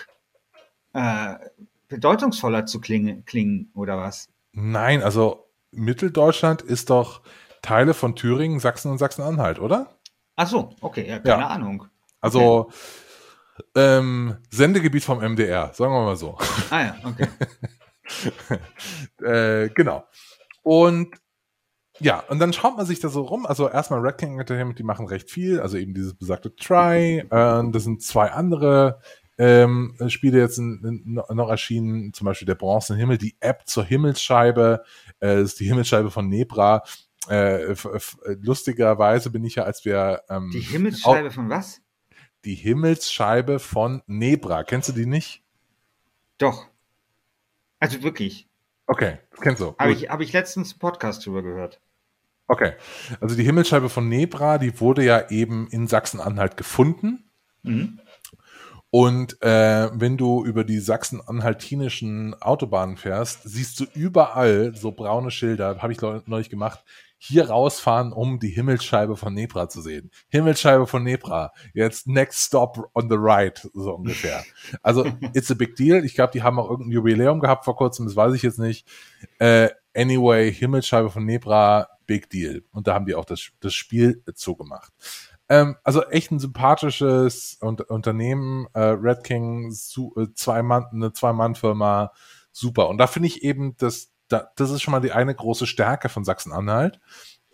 äh, 0.94 1.34
bedeutungsvoller 1.88 2.66
zu 2.66 2.80
klingen, 2.80 3.24
klingen 3.24 3.70
oder 3.74 3.98
was? 3.98 4.28
Nein, 4.52 5.02
also 5.02 5.48
Mitteldeutschland 5.70 6.62
ist 6.62 6.90
doch 6.90 7.22
Teile 7.62 7.94
von 7.94 8.14
Thüringen, 8.14 8.60
Sachsen 8.60 8.90
und 8.90 8.98
Sachsen-Anhalt, 8.98 9.58
oder? 9.58 9.98
Ach 10.36 10.48
so, 10.48 10.70
okay, 10.80 11.08
ja, 11.08 11.18
keine 11.18 11.42
ja. 11.42 11.48
Ahnung. 11.48 11.86
Also 12.20 12.68
okay. 13.54 13.70
ähm, 13.74 14.36
Sendegebiet 14.50 15.04
vom 15.04 15.18
MDR, 15.18 15.72
sagen 15.74 15.92
wir 15.92 16.04
mal 16.04 16.16
so. 16.16 16.38
Ah 16.70 16.80
ja, 16.80 16.96
okay. 17.04 17.28
äh, 19.22 19.68
genau. 19.70 20.04
Und 20.62 21.16
ja, 22.00 22.20
und 22.28 22.38
dann 22.38 22.52
schaut 22.52 22.76
man 22.76 22.86
sich 22.86 23.00
da 23.00 23.08
so 23.08 23.22
rum. 23.22 23.46
Also 23.46 23.68
erstmal 23.68 24.00
Red 24.00 24.18
King 24.18 24.38
Entertainment, 24.38 24.78
die 24.78 24.84
machen 24.84 25.06
recht 25.06 25.30
viel. 25.30 25.60
Also 25.60 25.76
eben 25.76 25.94
dieses 25.94 26.14
besagte 26.14 26.54
Try. 26.54 27.18
Äh, 27.18 27.70
das 27.72 27.84
sind 27.84 28.02
zwei 28.02 28.30
andere 28.30 29.00
ähm, 29.38 29.94
Spiele 30.08 30.38
jetzt 30.38 30.58
noch 30.58 31.48
erschienen, 31.48 32.12
zum 32.12 32.24
Beispiel 32.24 32.46
der 32.46 32.56
Bronzene 32.56 32.98
Himmel, 32.98 33.18
die 33.18 33.36
App 33.40 33.62
zur 33.66 33.84
Himmelsscheibe, 33.84 34.84
äh, 35.20 35.42
ist 35.42 35.60
die 35.60 35.66
Himmelsscheibe 35.66 36.10
von 36.10 36.28
Nebra. 36.28 36.82
Äh, 37.28 37.74
lustigerweise 38.40 39.30
bin 39.30 39.44
ich 39.44 39.56
ja, 39.56 39.64
als 39.64 39.84
wir 39.84 40.22
ähm, 40.28 40.50
Die 40.52 40.60
Himmelsscheibe 40.60 41.30
von 41.30 41.48
was? 41.48 41.80
Die 42.44 42.54
Himmelsscheibe 42.54 43.58
von 43.58 44.02
Nebra. 44.06 44.64
Kennst 44.64 44.88
du 44.88 44.92
die 44.92 45.06
nicht? 45.06 45.42
Doch. 46.38 46.66
Also 47.80 48.02
wirklich. 48.02 48.48
Okay, 48.86 49.18
das 49.30 49.40
kennst 49.40 49.60
du. 49.60 49.74
Habe 49.78 49.92
ich, 49.92 50.08
hab 50.08 50.20
ich 50.20 50.32
letztens 50.32 50.72
einen 50.72 50.78
Podcast 50.78 51.24
drüber 51.24 51.42
gehört. 51.42 51.80
Okay. 52.48 52.72
Also 53.20 53.36
die 53.36 53.44
Himmelsscheibe 53.44 53.90
von 53.90 54.08
Nebra, 54.08 54.58
die 54.58 54.80
wurde 54.80 55.04
ja 55.04 55.28
eben 55.28 55.68
in 55.68 55.86
Sachsen-Anhalt 55.86 56.56
gefunden. 56.56 57.30
Mhm. 57.62 58.00
Und 58.90 59.42
äh, 59.42 59.90
wenn 59.92 60.16
du 60.16 60.44
über 60.44 60.64
die 60.64 60.80
sachsen-anhaltinischen 60.80 62.34
Autobahnen 62.40 62.96
fährst, 62.96 63.40
siehst 63.44 63.80
du 63.80 63.84
überall 63.94 64.74
so 64.74 64.92
braune 64.92 65.30
Schilder, 65.30 65.82
habe 65.82 65.92
ich 65.92 66.00
neulich 66.00 66.48
gemacht, 66.48 66.84
hier 67.20 67.50
rausfahren, 67.50 68.12
um 68.12 68.38
die 68.38 68.48
Himmelsscheibe 68.48 69.16
von 69.16 69.34
Nebra 69.34 69.68
zu 69.68 69.82
sehen. 69.82 70.10
Himmelsscheibe 70.28 70.86
von 70.86 71.02
Nebra, 71.02 71.52
jetzt 71.74 72.06
next 72.06 72.46
stop 72.46 72.90
on 72.94 73.10
the 73.10 73.16
right, 73.18 73.68
so 73.74 73.94
ungefähr. 73.94 74.44
Also, 74.82 75.04
it's 75.34 75.50
a 75.50 75.54
big 75.54 75.74
deal. 75.74 76.04
Ich 76.04 76.14
glaube, 76.14 76.32
die 76.32 76.42
haben 76.42 76.58
auch 76.58 76.70
irgendein 76.70 76.92
Jubiläum 76.92 77.40
gehabt 77.40 77.64
vor 77.64 77.76
kurzem, 77.76 78.06
das 78.06 78.14
weiß 78.14 78.34
ich 78.34 78.42
jetzt 78.42 78.60
nicht. 78.60 78.86
Äh, 79.38 79.70
Anyway, 79.98 80.52
Himmelsscheibe 80.52 81.10
von 81.10 81.24
Nebra, 81.24 81.88
Big 82.06 82.30
Deal. 82.30 82.62
Und 82.70 82.86
da 82.86 82.94
haben 82.94 83.06
die 83.06 83.16
auch 83.16 83.24
das, 83.24 83.50
das 83.58 83.74
Spiel 83.74 84.22
zugemacht. 84.34 84.92
Ähm, 85.48 85.76
also 85.82 86.04
echt 86.04 86.30
ein 86.30 86.38
sympathisches 86.38 87.56
Unter 87.60 87.90
Unternehmen, 87.90 88.66
äh, 88.74 88.80
Red 88.80 89.24
King, 89.24 89.70
zu, 89.72 90.14
äh, 90.16 90.26
zwei 90.34 90.62
Mann, 90.62 90.86
eine 90.92 91.12
Zwei-Mann-Firma, 91.12 92.12
super. 92.52 92.88
Und 92.88 92.98
da 92.98 93.06
finde 93.06 93.28
ich 93.28 93.42
eben, 93.42 93.76
dass 93.78 94.12
da, 94.28 94.50
das 94.56 94.70
ist 94.70 94.82
schon 94.82 94.92
mal 94.92 95.00
die 95.00 95.12
eine 95.12 95.34
große 95.34 95.66
Stärke 95.66 96.08
von 96.08 96.24
Sachsen-Anhalt, 96.24 97.00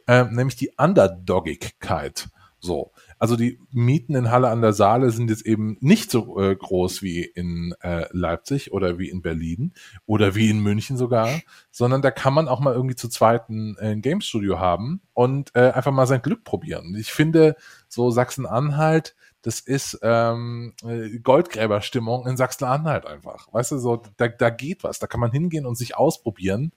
äh, 0.07 0.25
nämlich 0.25 0.57
die 0.57 0.73
Underdogigkeit. 0.77 2.29
So. 2.61 2.93
Also 3.25 3.37
die 3.37 3.59
Mieten 3.73 4.15
in 4.17 4.31
Halle 4.31 4.51
an 4.51 4.61
der 4.61 4.75
Saale 4.75 5.11
sind 5.11 5.31
jetzt 5.31 5.47
eben 5.47 5.79
nicht 5.81 6.11
so 6.11 6.39
äh, 6.39 6.55
groß 6.55 7.01
wie 7.01 7.25
in 7.25 7.75
äh, 7.81 8.05
Leipzig 8.11 8.71
oder 8.71 8.99
wie 8.99 9.09
in 9.09 9.23
Berlin 9.23 9.73
oder 10.05 10.35
wie 10.35 10.51
in 10.51 10.59
München 10.59 10.99
sogar, 10.99 11.41
sondern 11.71 12.03
da 12.03 12.11
kann 12.11 12.35
man 12.35 12.49
auch 12.49 12.61
mal 12.61 12.75
irgendwie 12.75 12.97
zu 12.97 13.09
zweiten 13.09 13.79
äh, 13.79 13.93
ein 13.93 14.03
Game 14.03 14.21
Studio 14.21 14.59
haben 14.59 15.01
und 15.15 15.53
äh, 15.55 15.71
einfach 15.71 15.91
mal 15.91 16.07
sein 16.07 16.21
Glück 16.21 16.45
probieren. 16.45 16.95
Ich 16.99 17.15
finde, 17.15 17.57
so 17.89 18.11
Sachsen-Anhalt, 18.11 19.17
das 19.41 19.61
ist 19.61 19.99
ähm, 20.03 20.75
äh, 20.87 21.19
Goldgräberstimmung 21.21 22.27
in 22.27 22.37
Sachsen-Anhalt 22.37 23.07
einfach. 23.07 23.51
Weißt 23.55 23.73
du, 23.73 23.79
so 23.79 24.03
da, 24.19 24.29
da 24.29 24.51
geht 24.51 24.85
was, 24.85 24.99
da 24.99 25.07
kann 25.07 25.21
man 25.21 25.33
hingehen 25.33 25.65
und 25.65 25.79
sich 25.79 25.97
ausprobieren 25.97 26.73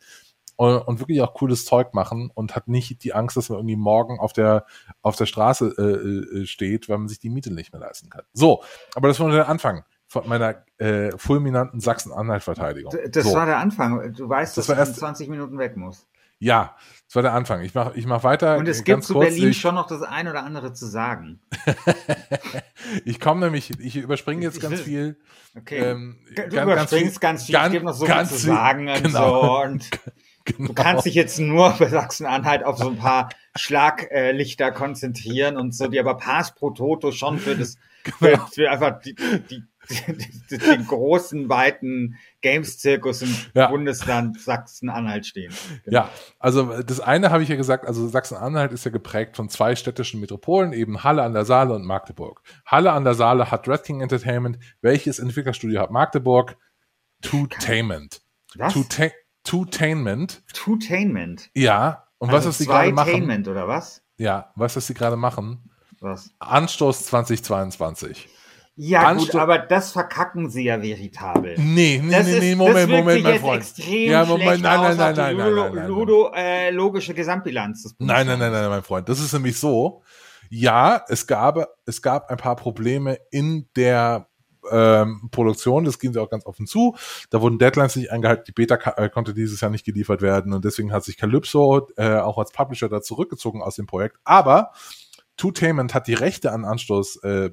und, 0.58 0.80
und 0.80 1.00
wirklich 1.00 1.22
auch 1.22 1.34
cooles 1.34 1.66
Zeug 1.66 1.94
machen 1.94 2.30
und 2.34 2.56
hat 2.56 2.68
nicht 2.68 3.04
die 3.04 3.14
Angst, 3.14 3.38
dass 3.38 3.50
man 3.50 3.60
irgendwie 3.60 3.78
morgen 3.78 4.20
auf 4.20 4.34
der 4.34 4.66
auf 5.02 5.16
der 5.16 5.26
Straße 5.26 5.74
äh, 5.78 6.42
äh, 6.42 6.46
steht, 6.46 6.90
weil 6.90 6.98
man 6.98 7.08
sich 7.08 7.20
die 7.20 7.30
Miete 7.30 7.54
nicht 7.54 7.72
mehr 7.72 7.80
leisten 7.80 8.10
kann. 8.10 8.24
So, 8.34 8.64
aber 8.96 9.08
das 9.08 9.20
war 9.20 9.28
nur 9.28 9.38
der 9.38 9.48
Anfang 9.48 9.86
von 10.08 10.28
meiner 10.28 10.64
äh, 10.78 11.12
fulminanten 11.18 11.80
Sachsen-Anhalt-Verteidigung. 11.80 12.94
Das 13.10 13.26
so. 13.26 13.34
war 13.34 13.46
der 13.46 13.58
Anfang. 13.58 14.14
Du 14.14 14.28
weißt, 14.28 14.58
dass 14.58 14.68
das 14.68 14.78
du 14.78 14.92
in 14.92 14.96
20 14.96 15.30
Minuten 15.30 15.58
weg 15.58 15.78
musst. 15.78 16.08
Ja, 16.40 16.76
das 17.08 17.16
war 17.16 17.24
der 17.24 17.34
Anfang. 17.34 17.62
Ich 17.62 17.74
mache 17.74 17.94
ich 17.96 18.06
mach 18.06 18.24
weiter. 18.24 18.58
Und 18.58 18.68
es 18.68 18.84
gibt 18.84 19.04
zu 19.04 19.14
kurz, 19.14 19.30
Berlin 19.30 19.50
ich, 19.50 19.60
schon 19.60 19.76
noch 19.76 19.88
das 19.88 20.04
ein 20.04 20.28
oder 20.28 20.44
andere 20.44 20.72
zu 20.72 20.86
sagen. 20.86 21.40
ich 23.06 23.20
komme 23.20 23.46
nämlich, 23.46 23.80
ich 23.80 23.96
überspringe 23.96 24.44
jetzt 24.44 24.62
ganz 24.62 24.80
viel. 24.82 25.20
Okay. 25.58 25.80
Ähm, 25.80 26.18
du 26.30 26.48
ganz, 26.48 26.54
überspringst 26.54 27.22
ganz, 27.22 27.46
viel, 27.46 27.54
ganz, 27.54 27.68
es 27.68 27.72
gibt 27.74 27.86
noch 27.86 27.94
so 27.94 28.06
viel 28.06 28.26
zu 28.26 28.36
sagen 28.38 28.88
und 28.88 29.04
genau. 29.04 29.42
so. 29.42 29.62
Und 29.64 29.90
Genau. 30.48 30.70
Du 30.70 30.74
kannst 30.74 31.06
dich 31.06 31.14
jetzt 31.14 31.40
nur 31.40 31.76
bei 31.78 31.90
Sachsen-Anhalt 31.90 32.64
auf 32.64 32.78
so 32.78 32.88
ein 32.88 32.98
paar 32.98 33.30
Schlaglichter 33.56 34.72
konzentrieren 34.72 35.58
und 35.58 35.76
so, 35.76 35.88
die 35.88 36.00
aber 36.00 36.16
Pass 36.16 36.56
pro 36.56 36.70
Toto 36.70 37.12
schon 37.12 37.38
für 37.38 37.56
das, 37.56 37.78
genau. 38.04 38.18
für, 38.18 38.48
für, 38.54 38.72
einfach 38.72 39.02
die, 39.02 39.14
die, 39.50 39.64
die, 40.50 40.58
den 40.58 40.88
großen, 40.88 41.50
weiten 41.50 42.16
Games-Zirkus 42.42 43.24
im 43.24 43.36
ja. 43.56 43.68
Bundesland 43.68 44.40
Sachsen-Anhalt 44.40 45.26
stehen. 45.26 45.54
Genau. 45.84 45.98
Ja, 45.98 46.10
also 46.40 46.82
das 46.82 47.02
eine 47.02 47.30
habe 47.30 47.44
ich 47.44 47.50
ja 47.50 47.58
gesagt, 47.58 47.86
also 47.86 48.08
Sachsen-Anhalt 48.08 48.72
ist 48.72 48.86
ja 48.86 48.92
geprägt 48.92 49.36
von 49.36 49.50
zwei 49.50 49.76
städtischen 49.76 50.22
Metropolen, 50.22 50.72
eben 50.72 51.04
Halle 51.04 51.24
an 51.24 51.34
der 51.34 51.44
Saale 51.44 51.74
und 51.74 51.86
Magdeburg. 51.86 52.42
Halle 52.66 52.94
an 52.94 53.04
der 53.04 53.16
Saale 53.16 53.52
hat 53.52 53.68
Red 53.68 53.84
King 53.84 54.00
Entertainment. 54.00 54.60
Welches 54.82 55.20
Entwicklerstudio 55.20 55.82
hat 55.82 55.92
Magdeburg? 55.92 56.56
Two-Tainment. 57.22 58.22
Was? 58.56 58.74
Two-Tainment. 58.74 59.27
Tutainment. 59.48 60.44
Tutainment? 60.54 61.50
Ja. 61.54 62.04
Und 62.18 62.30
also 62.30 62.50
was 62.50 62.56
ist 62.56 62.58
sie 62.60 62.66
gerade 62.66 62.92
machen? 62.92 63.48
oder 63.48 63.68
was? 63.68 64.04
Ja, 64.18 64.52
was 64.56 64.76
ist 64.76 64.88
sie 64.88 64.94
gerade 64.94 65.16
machen? 65.16 65.70
Was? 66.00 66.32
Anstoß 66.40 67.06
2022. 67.06 68.30
Ja, 68.80 69.08
Ansto 69.08 69.32
gut, 69.32 69.42
aber 69.42 69.58
das 69.58 69.92
verkacken 69.92 70.50
sie 70.52 70.66
ja 70.66 70.80
veritabel. 70.80 71.56
Nee, 71.58 72.00
nee, 72.04 72.12
das 72.12 72.28
nee, 72.28 72.40
nee, 72.40 72.56
Moment, 72.56 72.92
Moment, 72.92 73.24
mein 73.24 73.40
Freund. 73.40 73.62
Extrem 73.62 74.12
ja, 74.12 74.24
Moment, 74.24 74.62
nein, 74.62 74.82
nein, 74.82 74.98
nein, 74.98 75.16
nein, 75.16 75.38
nein, 75.38 75.56
nein, 75.56 75.74
nein, 75.74 75.88
Ludo, 75.88 76.32
äh, 76.36 76.70
logische 76.70 77.16
Gesamtbilanz. 77.16 77.96
Nein, 77.98 78.28
nein, 78.28 78.38
nein, 78.38 78.52
nein, 78.52 78.70
mein 78.70 78.84
Freund. 78.84 79.10
Das 79.10 79.20
ist 79.20 79.34
nämlich 79.34 79.58
so. 79.58 80.04
Ja, 80.50 81.04
es 81.08 81.26
gab, 81.26 81.68
es 81.88 82.02
gab 82.04 82.30
ein 82.30 82.38
paar 82.38 82.56
Probleme 82.56 83.18
in 83.32 83.68
der 83.76 84.28
ähm, 84.72 85.30
Produktion, 85.32 85.86
das 85.86 86.00
ging 86.00 86.14
sie 86.14 86.22
auch 86.22 86.30
ganz 86.30 86.46
offen 86.46 86.68
zu. 86.68 86.96
Da 87.30 87.42
wurden 87.42 87.60
Deadlines 87.60 87.96
nicht 87.96 88.12
eingehalten, 88.12 88.44
die 88.48 88.52
Beta 88.52 88.76
äh, 88.98 89.10
konnte 89.10 89.34
dieses 89.34 89.62
Jahr 89.62 89.72
nicht 89.72 89.86
geliefert 89.86 90.22
werden 90.22 90.54
und 90.54 90.66
deswegen 90.66 90.92
hat 90.92 91.04
sich 91.04 91.18
Calypso 91.18 91.88
äh, 91.98 92.18
auch 92.18 92.38
als 92.38 92.52
Publisher 92.52 92.90
da 92.90 93.02
zurückgezogen 93.02 93.62
aus 93.62 93.76
dem 93.76 93.88
Projekt. 93.88 94.18
Aber 94.24 94.72
Two-Tainment 95.38 95.94
hat 95.94 96.08
die 96.08 96.16
Rechte 96.16 96.52
an 96.52 96.66
Anstoß 96.66 97.18
äh, 97.24 97.50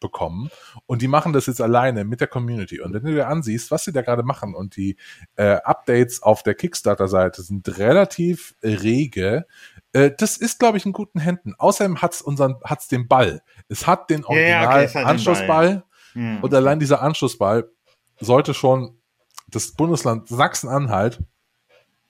bekommen 0.00 0.50
und 0.86 1.02
die 1.02 1.08
machen 1.08 1.32
das 1.32 1.46
jetzt 1.46 1.60
alleine 1.60 2.04
mit 2.04 2.20
der 2.20 2.28
Community. 2.28 2.80
Und 2.80 2.94
wenn 2.94 3.04
du 3.04 3.12
dir 3.12 3.28
ansiehst, 3.28 3.70
was 3.70 3.84
sie 3.84 3.92
da 3.92 4.02
gerade 4.02 4.22
machen 4.22 4.54
und 4.54 4.76
die 4.76 4.96
äh, 5.36 5.58
Updates 5.62 6.22
auf 6.22 6.42
der 6.42 6.54
Kickstarter-Seite 6.54 7.42
sind 7.42 7.78
relativ 7.78 8.54
rege, 8.62 9.46
äh, 9.92 10.10
das 10.16 10.36
ist, 10.36 10.58
glaube 10.58 10.78
ich, 10.78 10.86
in 10.86 10.92
guten 10.92 11.20
Händen. 11.20 11.54
Außerdem 11.58 12.00
hat's 12.02 12.22
unseren, 12.22 12.56
hat's 12.64 12.88
den 12.88 13.08
Ball. 13.08 13.42
Es 13.68 13.86
hat 13.86 14.10
den 14.10 14.24
Original 14.24 14.82
ja, 14.82 14.88
okay. 14.88 15.84
Mhm. 16.18 16.38
Und 16.42 16.52
allein 16.52 16.80
dieser 16.80 17.00
Anschlussball 17.00 17.70
sollte 18.18 18.52
schon 18.52 18.98
das 19.46 19.70
Bundesland 19.70 20.26
Sachsen-Anhalt 20.26 21.22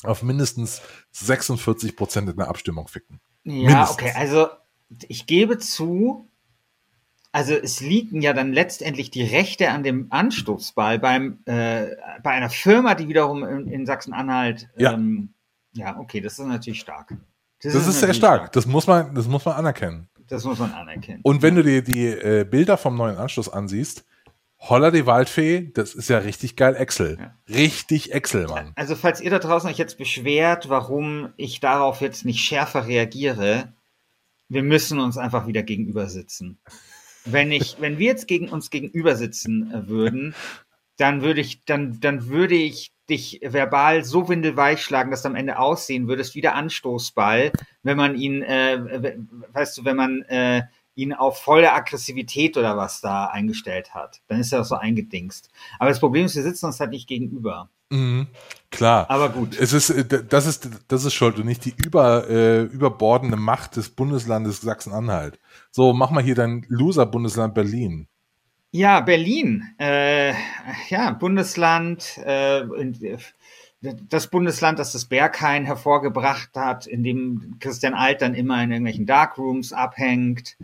auf 0.02 0.22
mindestens 0.22 0.80
46 1.10 1.94
Prozent 1.94 2.30
in 2.30 2.36
der 2.36 2.48
Abstimmung 2.48 2.88
ficken. 2.88 3.20
Ja, 3.44 3.52
mindestens. 3.52 3.90
okay, 3.92 4.12
also 4.16 4.48
ich 5.08 5.26
gebe 5.26 5.58
zu, 5.58 6.26
also 7.32 7.52
es 7.52 7.80
liegen 7.80 8.22
ja 8.22 8.32
dann 8.32 8.54
letztendlich 8.54 9.10
die 9.10 9.24
Rechte 9.24 9.70
an 9.70 9.82
dem 9.82 10.06
Anstoßball 10.08 10.98
beim 10.98 11.40
äh, 11.44 11.88
bei 12.22 12.30
einer 12.30 12.48
Firma, 12.48 12.94
die 12.94 13.08
wiederum 13.08 13.44
in, 13.44 13.66
in 13.66 13.84
Sachsen-Anhalt 13.84 14.70
ja. 14.78 14.94
Ähm, 14.94 15.34
ja, 15.72 15.98
okay, 15.98 16.22
das 16.22 16.38
ist 16.38 16.46
natürlich 16.46 16.80
stark. 16.80 17.14
Das, 17.62 17.74
das 17.74 17.82
ist, 17.82 17.88
ist 17.88 18.00
sehr 18.00 18.14
stark. 18.14 18.40
stark. 18.40 18.52
Das 18.52 18.64
muss 18.64 18.86
man, 18.86 19.14
das 19.14 19.28
muss 19.28 19.44
man 19.44 19.54
anerkennen. 19.54 20.08
Das 20.28 20.44
muss 20.44 20.58
man 20.58 20.72
anerkennen. 20.72 21.20
Und 21.22 21.42
wenn 21.42 21.54
du 21.54 21.62
dir 21.62 21.82
die 21.82 22.06
äh, 22.06 22.44
Bilder 22.44 22.76
vom 22.76 22.96
neuen 22.96 23.16
Anschluss 23.16 23.48
ansiehst, 23.48 24.04
Holla 24.60 24.90
die 24.90 25.06
Waldfee, 25.06 25.70
das 25.72 25.94
ist 25.94 26.08
ja 26.08 26.18
richtig 26.18 26.56
geil 26.56 26.74
Excel. 26.74 27.16
Ja. 27.18 27.34
Richtig 27.48 28.12
Excel, 28.12 28.48
Mann. 28.48 28.72
Also 28.74 28.96
falls 28.96 29.20
ihr 29.20 29.30
da 29.30 29.38
draußen 29.38 29.70
euch 29.70 29.78
jetzt 29.78 29.98
beschwert, 29.98 30.68
warum 30.68 31.32
ich 31.36 31.60
darauf 31.60 32.00
jetzt 32.00 32.24
nicht 32.24 32.40
schärfer 32.40 32.86
reagiere, 32.86 33.72
wir 34.48 34.62
müssen 34.62 34.98
uns 34.98 35.16
einfach 35.16 35.46
wieder 35.46 35.62
gegenüber 35.62 36.08
sitzen. 36.08 36.58
Wenn 37.24 37.52
ich, 37.52 37.76
wenn 37.78 37.98
wir 37.98 38.06
jetzt 38.06 38.26
gegen 38.26 38.48
uns 38.48 38.70
gegenüber 38.70 39.14
sitzen 39.14 39.72
äh, 39.72 39.88
würden, 39.88 40.34
dann 40.98 41.22
würde 41.22 41.40
ich, 41.40 41.64
dann, 41.64 42.00
dann 42.00 42.28
würde 42.28 42.54
ich 42.54 42.92
dich 43.08 43.40
verbal 43.42 44.04
so 44.04 44.28
windelweich 44.28 44.82
schlagen, 44.82 45.10
dass 45.10 45.22
du 45.22 45.28
am 45.28 45.34
Ende 45.34 45.58
aussehen 45.58 46.08
würdest 46.08 46.34
wie 46.34 46.42
der 46.42 46.54
Anstoßball, 46.54 47.52
wenn 47.82 47.96
man 47.96 48.14
ihn, 48.16 48.42
äh, 48.42 49.16
weißt 49.52 49.78
du, 49.78 49.84
wenn 49.86 49.96
man 49.96 50.22
äh, 50.22 50.62
ihn 50.94 51.14
auf 51.14 51.38
volle 51.40 51.72
Aggressivität 51.72 52.56
oder 52.56 52.76
was 52.76 53.00
da 53.00 53.26
eingestellt 53.26 53.94
hat. 53.94 54.20
Dann 54.26 54.40
ist 54.40 54.52
er 54.52 54.60
auch 54.60 54.66
so 54.66 54.74
eingedingst. 54.74 55.48
Aber 55.78 55.88
das 55.88 56.00
Problem 56.00 56.26
ist, 56.26 56.34
wir 56.34 56.42
sitzen 56.42 56.66
uns 56.66 56.80
halt 56.80 56.90
nicht 56.90 57.08
gegenüber. 57.08 57.70
Mhm, 57.90 58.26
klar. 58.70 59.08
Aber 59.08 59.30
gut. 59.30 59.58
Es 59.58 59.72
ist, 59.72 59.90
äh, 59.90 60.04
das 60.04 60.46
ist, 60.46 60.68
das 60.88 61.04
ist 61.04 61.14
schuld 61.14 61.38
und 61.38 61.46
nicht 61.46 61.64
die 61.64 61.74
über, 61.76 62.28
äh, 62.28 62.62
überbordende 62.64 63.36
Macht 63.36 63.76
des 63.76 63.88
Bundeslandes 63.88 64.60
Sachsen-Anhalt. 64.60 65.38
So, 65.70 65.92
mach 65.92 66.10
mal 66.10 66.22
hier 66.22 66.34
dein 66.34 66.66
Loser-Bundesland 66.68 67.54
Berlin. 67.54 68.08
Ja, 68.70 69.00
Berlin. 69.00 69.64
Äh, 69.78 70.34
ja, 70.88 71.12
Bundesland, 71.12 72.18
äh, 72.18 72.62
das 73.80 74.28
Bundesland, 74.28 74.78
das 74.78 74.92
das 74.92 75.06
Berghain 75.06 75.64
hervorgebracht 75.64 76.50
hat, 76.54 76.86
in 76.86 77.02
dem 77.02 77.56
Christian 77.60 77.94
Alt 77.94 78.20
dann 78.20 78.34
immer 78.34 78.62
in 78.62 78.70
irgendwelchen 78.70 79.06
Darkrooms 79.06 79.72
abhängt. 79.72 80.58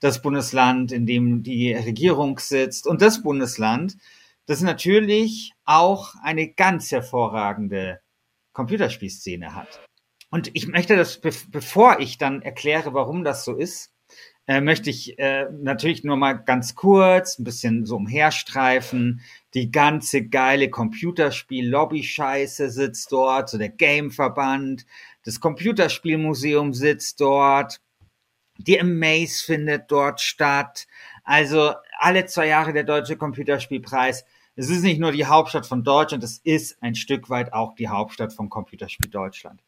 Das 0.00 0.22
Bundesland, 0.22 0.90
in 0.92 1.04
dem 1.04 1.42
die 1.42 1.74
Regierung 1.74 2.38
sitzt. 2.38 2.86
Und 2.86 3.02
das 3.02 3.22
Bundesland, 3.22 3.98
das 4.46 4.62
natürlich 4.62 5.52
auch 5.66 6.14
eine 6.22 6.48
ganz 6.48 6.90
hervorragende 6.90 8.00
Computerspielszene 8.54 9.54
hat. 9.54 9.80
Und 10.30 10.50
ich 10.54 10.66
möchte 10.66 10.96
das, 10.96 11.20
bevor 11.20 12.00
ich 12.00 12.16
dann 12.16 12.40
erkläre, 12.40 12.94
warum 12.94 13.22
das 13.22 13.44
so 13.44 13.54
ist, 13.56 13.92
äh, 14.50 14.60
möchte 14.60 14.90
ich 14.90 15.16
äh, 15.20 15.46
natürlich 15.62 16.02
nur 16.02 16.16
mal 16.16 16.32
ganz 16.32 16.74
kurz 16.74 17.38
ein 17.38 17.44
bisschen 17.44 17.86
so 17.86 17.94
umherstreifen. 17.94 19.20
Die 19.54 19.70
ganze 19.70 20.26
geile 20.26 20.70
Computerspiel-Lobby-Scheiße 20.70 22.68
sitzt 22.68 23.12
dort, 23.12 23.48
so 23.48 23.58
der 23.58 23.68
Game-Verband, 23.68 24.86
das 25.24 25.38
Computerspielmuseum 25.38 26.74
sitzt 26.74 27.20
dort, 27.20 27.80
die 28.58 28.80
Amaze 28.80 29.44
findet 29.44 29.88
dort 29.88 30.20
statt. 30.20 30.88
Also 31.22 31.74
alle 32.00 32.26
zwei 32.26 32.48
Jahre 32.48 32.72
der 32.72 32.82
Deutsche 32.82 33.16
Computerspielpreis. 33.16 34.24
Es 34.56 34.68
ist 34.68 34.82
nicht 34.82 34.98
nur 34.98 35.12
die 35.12 35.26
Hauptstadt 35.26 35.64
von 35.64 35.84
Deutschland, 35.84 36.24
es 36.24 36.38
ist 36.38 36.76
ein 36.82 36.96
Stück 36.96 37.30
weit 37.30 37.52
auch 37.52 37.76
die 37.76 37.86
Hauptstadt 37.86 38.32
vom 38.32 38.48
Computerspiel 38.48 39.10
Deutschland. 39.10 39.62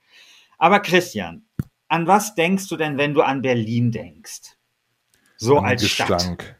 Aber 0.59 0.81
Christian, 0.81 1.45
an 1.87 2.09
was 2.09 2.35
denkst 2.35 2.67
du 2.69 2.77
denn, 2.77 2.99
wenn 2.99 3.15
du 3.15 3.23
an 3.23 3.43
Berlin 3.43 3.93
denkst? 3.93 4.57
So 5.43 5.59
an 5.59 5.65
als 5.65 5.83
Gestank. 5.83 6.43
Stadt. 6.43 6.57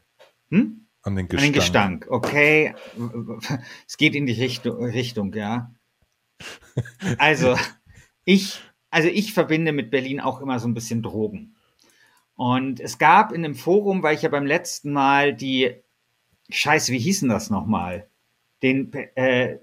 Hm? 0.51 0.87
An 1.03 1.17
den 1.17 1.29
Gestank. 1.29 1.41
An 1.41 1.53
den 1.53 1.53
Gestank, 1.53 2.07
okay. 2.11 2.75
Es 3.87 3.97
geht 3.97 4.15
in 4.15 4.27
die 4.27 4.33
Richtung, 4.33 4.85
Richtung 4.85 5.33
ja. 5.35 5.73
Also, 7.19 7.57
ich, 8.25 8.61
also 8.91 9.09
ich 9.09 9.35
verbinde 9.35 9.73
mit 9.73 9.91
Berlin 9.91 10.21
auch 10.21 10.41
immer 10.41 10.59
so 10.59 10.67
ein 10.67 10.75
bisschen 10.75 11.03
Drogen. 11.03 11.55
Und 12.35 12.81
es 12.81 12.99
gab 12.99 13.33
in 13.33 13.43
dem 13.43 13.55
Forum, 13.55 14.03
weil 14.03 14.17
ich 14.17 14.23
ja 14.23 14.29
beim 14.29 14.47
letzten 14.47 14.93
Mal 14.93 15.35
die, 15.35 15.75
scheiße, 16.51 16.93
wie 16.93 16.99
hießen 16.99 17.29
das 17.29 17.51
nochmal? 17.51 18.09
Den 18.63 18.93
äh, 18.93 19.59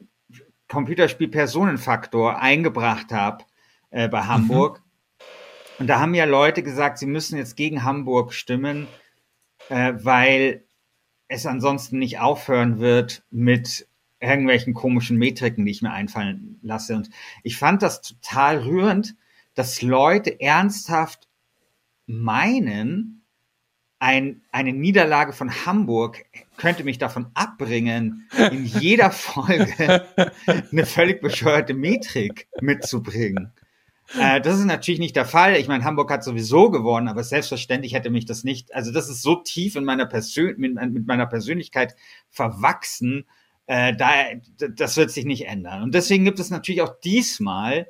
Computerspiel 0.69 1.27
Personenfaktor 1.27 2.39
eingebracht 2.39 3.11
habe 3.11 3.43
äh, 3.89 4.07
bei 4.07 4.23
Hamburg. 4.23 4.79
Mhm. 4.79 4.83
Und 5.79 5.87
da 5.87 5.99
haben 5.99 6.13
ja 6.13 6.25
Leute 6.25 6.63
gesagt, 6.63 6.99
sie 6.99 7.05
müssen 7.05 7.37
jetzt 7.37 7.55
gegen 7.55 7.83
Hamburg 7.83 8.33
stimmen, 8.33 8.87
äh, 9.69 9.93
weil 9.95 10.63
es 11.27 11.45
ansonsten 11.45 11.99
nicht 11.99 12.19
aufhören 12.19 12.79
wird 12.79 13.23
mit 13.29 13.87
irgendwelchen 14.19 14.73
komischen 14.73 15.17
Metriken, 15.17 15.65
die 15.65 15.71
ich 15.71 15.81
mir 15.81 15.91
einfallen 15.91 16.59
lasse. 16.61 16.95
Und 16.95 17.09
ich 17.43 17.57
fand 17.57 17.81
das 17.81 18.01
total 18.01 18.59
rührend, 18.59 19.15
dass 19.55 19.81
Leute 19.81 20.41
ernsthaft 20.41 21.27
meinen, 22.05 23.23
ein, 23.99 24.41
eine 24.51 24.73
Niederlage 24.73 25.33
von 25.33 25.65
Hamburg 25.65 26.25
könnte 26.57 26.83
mich 26.83 26.97
davon 26.97 27.27
abbringen, 27.33 28.29
in 28.51 28.65
jeder 28.65 29.11
Folge 29.11 30.05
eine 30.47 30.85
völlig 30.85 31.21
bescheuerte 31.21 31.73
Metrik 31.73 32.47
mitzubringen. 32.61 33.51
Äh, 34.17 34.41
das 34.41 34.57
ist 34.57 34.65
natürlich 34.65 34.99
nicht 34.99 35.15
der 35.15 35.25
Fall. 35.25 35.55
Ich 35.55 35.67
meine, 35.67 35.83
Hamburg 35.83 36.11
hat 36.11 36.23
sowieso 36.23 36.71
gewonnen, 36.71 37.07
aber 37.07 37.23
selbstverständlich 37.23 37.93
hätte 37.93 38.09
mich 38.09 38.25
das 38.25 38.43
nicht, 38.43 38.73
also 38.73 38.91
das 38.91 39.09
ist 39.09 39.21
so 39.21 39.35
tief 39.35 39.75
in 39.75 39.85
meiner 39.85 40.05
Persön 40.05 40.55
mit, 40.57 40.73
mit 40.75 41.07
meiner 41.07 41.27
Persönlichkeit 41.27 41.95
verwachsen, 42.29 43.25
äh, 43.67 43.95
da, 43.95 44.11
das 44.57 44.97
wird 44.97 45.11
sich 45.11 45.25
nicht 45.25 45.47
ändern. 45.47 45.83
Und 45.83 45.93
deswegen 45.93 46.25
gibt 46.25 46.39
es 46.39 46.49
natürlich 46.49 46.81
auch 46.81 46.99
diesmal 47.01 47.87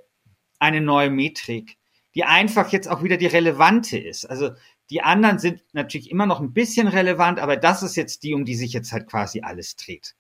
eine 0.60 0.82
neue 0.82 1.10
Metrik, 1.10 1.78
die 2.16 2.26
einfach 2.26 2.72
jetzt 2.72 2.90
auch 2.90 3.02
wieder 3.02 3.16
die 3.16 3.28
relevante 3.28 3.98
ist. 3.98 4.26
Also 4.26 4.52
die 4.90 5.02
anderen 5.02 5.40
sind 5.40 5.64
natürlich 5.72 6.12
immer 6.12 6.26
noch 6.26 6.42
ein 6.42 6.52
bisschen 6.52 6.88
relevant, 6.88 7.40
aber 7.40 7.56
das 7.56 7.82
ist 7.82 7.96
jetzt 7.96 8.24
die, 8.24 8.34
um 8.34 8.44
die 8.44 8.56
sich 8.56 8.74
jetzt 8.74 8.92
halt 8.92 9.08
quasi 9.08 9.42
alles 9.42 9.78
dreht. 9.78 10.16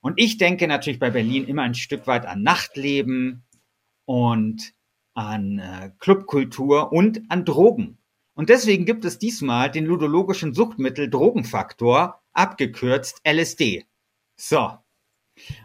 Und 0.00 0.14
ich 0.16 0.36
denke 0.36 0.66
natürlich 0.66 0.98
bei 0.98 1.10
Berlin 1.10 1.46
immer 1.46 1.62
ein 1.62 1.74
Stück 1.74 2.06
weit 2.06 2.26
an 2.26 2.42
Nachtleben 2.42 3.44
und 4.04 4.74
an 5.14 5.58
äh, 5.58 5.90
Clubkultur 5.98 6.92
und 6.92 7.22
an 7.28 7.44
Drogen. 7.44 7.98
Und 8.34 8.48
deswegen 8.48 8.86
gibt 8.86 9.04
es 9.04 9.18
diesmal 9.18 9.70
den 9.70 9.84
ludologischen 9.84 10.54
Suchtmittel 10.54 11.10
Drogenfaktor, 11.10 12.22
abgekürzt 12.32 13.20
LSD. 13.26 13.84
So. 14.36 14.78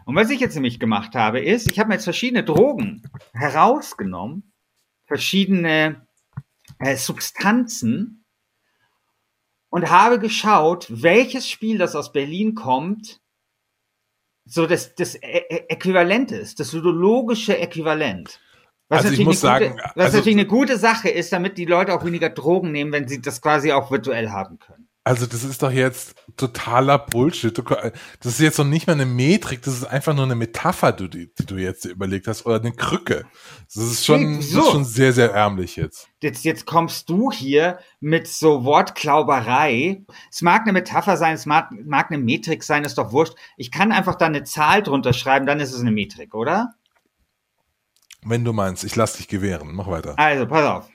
Und 0.04 0.14
was 0.14 0.30
ich 0.30 0.40
jetzt 0.40 0.54
nämlich 0.54 0.80
gemacht 0.80 1.14
habe, 1.14 1.40
ist, 1.40 1.70
ich 1.70 1.78
habe 1.78 1.88
mir 1.88 1.94
jetzt 1.94 2.04
verschiedene 2.04 2.44
Drogen 2.44 3.02
herausgenommen, 3.32 4.52
verschiedene 5.06 6.06
äh, 6.78 6.96
Substanzen 6.96 8.24
und 9.70 9.90
habe 9.90 10.18
geschaut, 10.18 10.86
welches 10.90 11.48
Spiel, 11.48 11.78
das 11.78 11.94
aus 11.94 12.12
Berlin 12.12 12.54
kommt, 12.54 13.20
so 14.44 14.66
das, 14.66 14.94
das 14.94 15.16
Äquivalent 15.16 16.30
ist, 16.30 16.60
das 16.60 16.72
ludologische 16.72 17.58
Äquivalent. 17.58 18.40
Was, 18.88 18.98
also 18.98 19.10
natürlich, 19.10 19.26
eine, 19.26 19.36
sagen, 19.36 19.70
gute, 19.70 19.82
was 19.94 20.04
also, 20.04 20.16
natürlich 20.18 20.38
eine 20.38 20.46
gute 20.46 20.78
Sache 20.78 21.08
ist, 21.08 21.32
damit 21.32 21.58
die 21.58 21.64
Leute 21.64 21.92
auch 21.92 22.04
weniger 22.04 22.30
Drogen 22.30 22.70
nehmen, 22.70 22.92
wenn 22.92 23.08
sie 23.08 23.20
das 23.20 23.42
quasi 23.42 23.72
auch 23.72 23.90
virtuell 23.90 24.30
haben 24.30 24.58
können. 24.58 24.86
Also 25.06 25.24
das 25.24 25.44
ist 25.44 25.62
doch 25.62 25.70
jetzt 25.70 26.16
totaler 26.36 26.98
Bullshit. 26.98 27.56
Das 27.56 28.32
ist 28.32 28.40
jetzt 28.40 28.58
noch 28.58 28.64
nicht 28.64 28.88
mal 28.88 28.94
eine 28.94 29.06
Metrik, 29.06 29.62
das 29.62 29.74
ist 29.74 29.84
einfach 29.84 30.14
nur 30.14 30.24
eine 30.24 30.34
Metapher, 30.34 30.90
die, 30.90 31.32
die 31.32 31.46
du 31.46 31.56
jetzt 31.58 31.84
überlegt 31.84 32.26
hast, 32.26 32.44
oder 32.44 32.58
eine 32.58 32.72
Krücke. 32.72 33.24
Das 33.72 33.84
ist 33.84 34.04
schon, 34.04 34.42
so. 34.42 34.56
das 34.58 34.66
ist 34.66 34.72
schon 34.72 34.84
sehr, 34.84 35.12
sehr 35.12 35.32
ärmlich 35.32 35.76
jetzt. 35.76 36.08
jetzt. 36.20 36.44
Jetzt 36.44 36.66
kommst 36.66 37.08
du 37.08 37.30
hier 37.30 37.78
mit 38.00 38.26
so 38.26 38.64
Wortklauberei. 38.64 40.04
Es 40.28 40.42
mag 40.42 40.62
eine 40.62 40.72
Metapher 40.72 41.16
sein, 41.16 41.34
es 41.34 41.46
mag, 41.46 41.70
mag 41.84 42.10
eine 42.10 42.18
Metrik 42.18 42.64
sein, 42.64 42.82
ist 42.82 42.98
doch 42.98 43.12
wurscht. 43.12 43.34
Ich 43.56 43.70
kann 43.70 43.92
einfach 43.92 44.16
da 44.16 44.26
eine 44.26 44.42
Zahl 44.42 44.82
drunter 44.82 45.12
schreiben, 45.12 45.46
dann 45.46 45.60
ist 45.60 45.72
es 45.72 45.80
eine 45.80 45.92
Metrik, 45.92 46.34
oder? 46.34 46.74
Wenn 48.28 48.44
du 48.44 48.52
meinst, 48.52 48.82
ich 48.82 48.96
lass 48.96 49.16
dich 49.16 49.28
gewähren. 49.28 49.72
Mach 49.72 49.86
weiter. 49.86 50.18
Also, 50.18 50.46
pass 50.46 50.64
auf. 50.64 50.90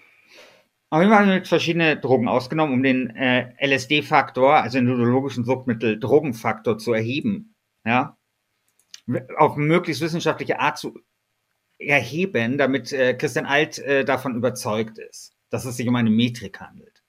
Auf 0.90 1.00
jeden 1.00 1.12
Fall 1.12 1.22
haben 1.22 1.30
wir 1.30 1.38
jetzt 1.38 1.48
verschiedene 1.48 1.96
Drogen 1.96 2.28
ausgenommen, 2.28 2.74
um 2.74 2.84
den 2.84 3.16
äh, 3.16 3.54
LSD-Faktor, 3.66 4.56
also 4.56 4.78
den 4.78 4.88
ludologischen 4.88 5.46
Suchtmittel 5.46 5.98
Drogenfaktor 5.98 6.78
zu 6.78 6.92
erheben. 6.92 7.56
Ja. 7.86 8.18
Auf 9.38 9.56
möglichst 9.56 10.02
wissenschaftliche 10.02 10.60
Art 10.60 10.78
zu 10.78 11.00
erheben, 11.80 12.58
damit 12.58 12.92
äh, 12.92 13.14
Christian 13.14 13.46
Alt 13.46 13.80
äh, 13.80 14.04
davon 14.04 14.36
überzeugt 14.36 14.98
ist, 14.98 15.34
dass 15.50 15.64
es 15.64 15.78
sich 15.78 15.88
um 15.88 15.96
eine 15.96 16.10
Metrik 16.10 16.60
handelt. 16.60 17.02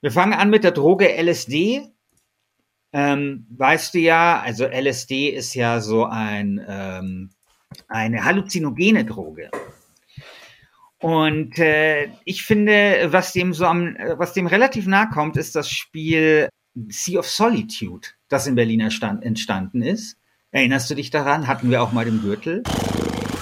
Wir 0.00 0.10
fangen 0.10 0.34
an 0.34 0.50
mit 0.50 0.64
der 0.64 0.72
Droge 0.72 1.08
LSD. 1.16 1.92
Ähm, 2.92 3.46
weißt 3.50 3.94
du 3.94 4.00
ja, 4.00 4.40
also 4.40 4.66
LSD 4.66 5.28
ist 5.28 5.54
ja 5.54 5.80
so 5.80 6.04
ein 6.04 6.60
ähm, 6.66 7.33
eine 7.88 8.24
halluzinogene 8.24 9.04
Droge. 9.04 9.50
Und 10.98 11.58
äh, 11.58 12.08
ich 12.24 12.44
finde, 12.44 13.08
was 13.10 13.32
dem 13.32 13.52
so 13.52 13.66
am, 13.66 13.96
was 14.16 14.32
dem 14.32 14.46
relativ 14.46 14.86
nahe 14.86 15.08
kommt, 15.10 15.36
ist 15.36 15.54
das 15.54 15.68
Spiel 15.68 16.48
Sea 16.88 17.18
of 17.18 17.28
Solitude, 17.28 18.08
das 18.28 18.46
in 18.46 18.54
Berlin 18.54 18.80
entstanden 18.80 19.82
ist. 19.82 20.16
Erinnerst 20.50 20.90
du 20.90 20.94
dich 20.94 21.10
daran? 21.10 21.46
Hatten 21.46 21.70
wir 21.70 21.82
auch 21.82 21.92
mal 21.92 22.04
den 22.04 22.22
Gürtel. 22.22 22.62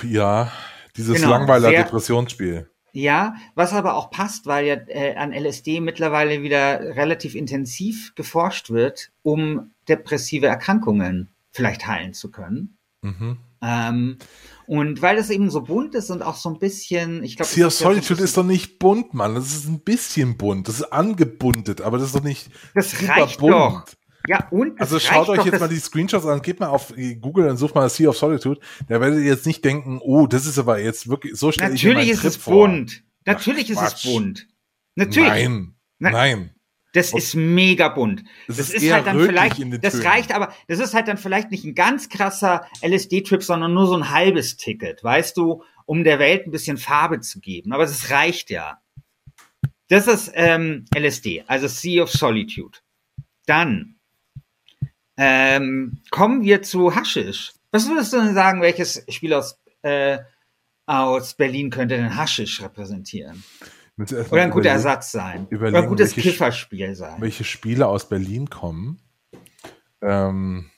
Ja, 0.02 0.50
dieses 0.96 1.16
genau, 1.16 1.30
Langweiler-Depressionsspiel. 1.30 2.68
Ja, 2.92 3.36
was 3.54 3.72
aber 3.72 3.94
auch 3.94 4.10
passt, 4.10 4.46
weil 4.46 4.66
ja 4.66 4.74
äh, 4.88 5.14
an 5.14 5.32
LSD 5.32 5.80
mittlerweile 5.80 6.42
wieder 6.42 6.80
relativ 6.96 7.34
intensiv 7.34 8.14
geforscht 8.14 8.70
wird, 8.70 9.10
um 9.22 9.72
depressive 9.88 10.46
Erkrankungen 10.46 11.30
vielleicht 11.52 11.86
heilen 11.86 12.12
zu 12.12 12.30
können. 12.30 12.76
Mhm. 13.02 13.38
Ähm, 13.60 14.16
und 14.66 15.02
weil 15.02 15.16
das 15.16 15.30
eben 15.30 15.50
so 15.50 15.62
bunt 15.62 15.94
ist 15.94 16.10
und 16.10 16.22
auch 16.22 16.36
so 16.36 16.48
ein 16.48 16.58
bisschen, 16.58 17.22
ich 17.22 17.36
glaube. 17.36 17.50
Sea 17.50 17.66
of 17.66 17.72
Solitude 17.72 18.20
ist, 18.20 18.30
ist 18.30 18.36
doch 18.36 18.44
nicht 18.44 18.78
bunt, 18.78 19.14
Mann. 19.14 19.34
Das 19.34 19.52
ist 19.52 19.68
ein 19.68 19.80
bisschen 19.80 20.36
bunt. 20.36 20.66
Das 20.66 20.76
ist 20.76 20.92
angebundet, 20.92 21.80
aber 21.80 21.98
das 21.98 22.08
ist 22.08 22.16
doch 22.16 22.22
nicht 22.22 22.50
das 22.74 22.90
super 22.92 23.28
bunt. 23.38 23.52
Doch. 23.52 23.84
Ja, 24.28 24.48
und 24.50 24.80
also 24.80 25.00
schaut 25.00 25.28
euch 25.28 25.44
jetzt 25.44 25.58
mal 25.58 25.68
die 25.68 25.78
Screenshots 25.78 26.26
an, 26.26 26.42
geht 26.42 26.60
mal 26.60 26.68
auf 26.68 26.94
Google 27.20 27.48
und 27.48 27.56
sucht 27.56 27.74
mal 27.74 27.88
Sea 27.88 28.08
of 28.08 28.16
Solitude. 28.16 28.60
Da 28.88 29.00
werdet 29.00 29.18
ihr 29.18 29.26
jetzt 29.26 29.46
nicht 29.46 29.64
denken, 29.64 29.98
oh, 30.00 30.28
das 30.28 30.46
ist 30.46 30.58
aber 30.58 30.78
jetzt 30.78 31.08
wirklich 31.08 31.34
so 31.36 31.50
schnell. 31.50 31.70
Natürlich 31.70 32.08
ist 32.08 32.24
es 32.24 32.36
vor. 32.36 32.68
bunt. 32.68 33.02
Natürlich 33.24 33.76
Ach, 33.76 33.86
ist 33.86 33.96
es 33.96 34.02
bunt. 34.02 34.46
Natürlich. 34.94 35.28
Nein. 35.28 35.74
Nein. 35.98 36.51
Das 36.92 37.14
ist 37.14 37.34
mega 37.34 37.88
bunt. 37.88 38.22
Das, 38.46 38.58
das 38.58 38.70
ist, 38.70 38.82
ist 38.82 38.92
halt 38.92 39.06
dann 39.06 39.18
vielleicht, 39.18 39.84
das 39.84 40.04
reicht 40.04 40.34
aber, 40.34 40.52
das 40.68 40.78
ist 40.78 40.92
halt 40.92 41.08
dann 41.08 41.16
vielleicht 41.16 41.50
nicht 41.50 41.64
ein 41.64 41.74
ganz 41.74 42.10
krasser 42.10 42.66
LSD-Trip, 42.82 43.42
sondern 43.42 43.72
nur 43.72 43.86
so 43.86 43.96
ein 43.96 44.10
halbes 44.10 44.58
Ticket, 44.58 45.02
weißt 45.02 45.36
du, 45.36 45.64
um 45.86 46.04
der 46.04 46.18
Welt 46.18 46.46
ein 46.46 46.50
bisschen 46.50 46.76
Farbe 46.76 47.20
zu 47.20 47.40
geben. 47.40 47.72
Aber 47.72 47.84
das 47.84 48.10
reicht 48.10 48.50
ja. 48.50 48.82
Das 49.88 50.06
ist 50.06 50.32
ähm, 50.34 50.84
LSD, 50.94 51.44
also 51.46 51.66
Sea 51.66 52.02
of 52.02 52.10
Solitude. 52.10 52.78
Dann 53.46 53.96
ähm, 55.16 56.00
kommen 56.10 56.42
wir 56.42 56.62
zu 56.62 56.94
Haschisch. 56.94 57.52
Was 57.70 57.88
würdest 57.88 58.12
du 58.12 58.18
denn 58.18 58.34
sagen, 58.34 58.60
welches 58.60 59.04
Spiel 59.08 59.34
aus, 59.34 59.58
äh, 59.82 60.18
aus 60.86 61.34
Berlin 61.34 61.70
könnte 61.70 61.96
denn 61.96 62.16
Haschisch 62.16 62.62
repräsentieren? 62.62 63.44
Oder 63.98 64.42
ein 64.42 64.50
guter 64.50 64.70
Ersatz 64.70 65.12
sein. 65.12 65.46
Oder 65.50 65.78
ein 65.78 65.86
gutes 65.86 66.16
welche, 66.16 66.30
Kifferspiel 66.30 66.94
sein. 66.94 67.20
Welche 67.20 67.44
Spiele 67.44 67.86
aus 67.86 68.08
Berlin 68.08 68.48
kommen. 68.48 69.00
Ähm, 70.00 70.70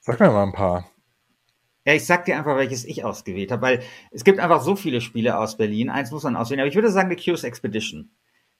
sag 0.00 0.18
mir 0.20 0.30
mal 0.30 0.44
ein 0.44 0.52
paar. 0.52 0.90
Ja, 1.84 1.94
ich 1.94 2.06
sag 2.06 2.24
dir 2.24 2.36
einfach, 2.36 2.56
welches 2.56 2.84
ich 2.84 3.04
ausgewählt 3.04 3.50
habe, 3.50 3.62
weil 3.62 3.82
es 4.10 4.24
gibt 4.24 4.38
einfach 4.38 4.62
so 4.62 4.76
viele 4.76 5.00
Spiele 5.00 5.36
aus 5.38 5.56
Berlin. 5.56 5.90
Eins 5.90 6.10
muss 6.12 6.22
man 6.22 6.36
auswählen. 6.36 6.60
Aber 6.60 6.68
ich 6.68 6.74
würde 6.74 6.90
sagen, 6.90 7.10
The 7.10 7.16
Curious 7.16 7.44
Expedition. 7.44 8.10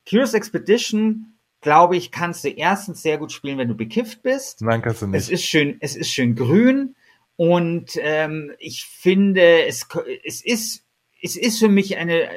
Curious 0.09 0.35
Expedition, 0.35 1.39
glaube 1.61 1.97
ich, 1.97 2.11
kannst 2.11 2.45
du 2.45 2.49
erstens 2.49 3.03
sehr 3.03 3.19
gut 3.19 3.33
spielen, 3.33 3.59
wenn 3.59 3.69
du 3.69 3.77
bekifft 3.77 4.23
bist. 4.23 4.61
Nein, 4.61 4.83
kannst 4.83 5.03
du 5.03 5.07
nicht. 5.07 5.21
Es 5.21 5.31
ist 5.31 5.45
schön, 5.45 5.77
es 5.81 5.97
ist 5.97 6.11
schön 6.11 6.35
grün. 6.35 6.97
Und 7.37 7.93
ähm, 8.01 8.53
ich 8.59 8.85
finde, 8.85 9.65
es, 9.67 9.87
es 10.25 10.45
ist 10.45 10.85
es 11.23 11.37
ist 11.37 11.59
für 11.59 11.69
mich 11.69 11.97
eine 11.97 12.23
äh, 12.23 12.29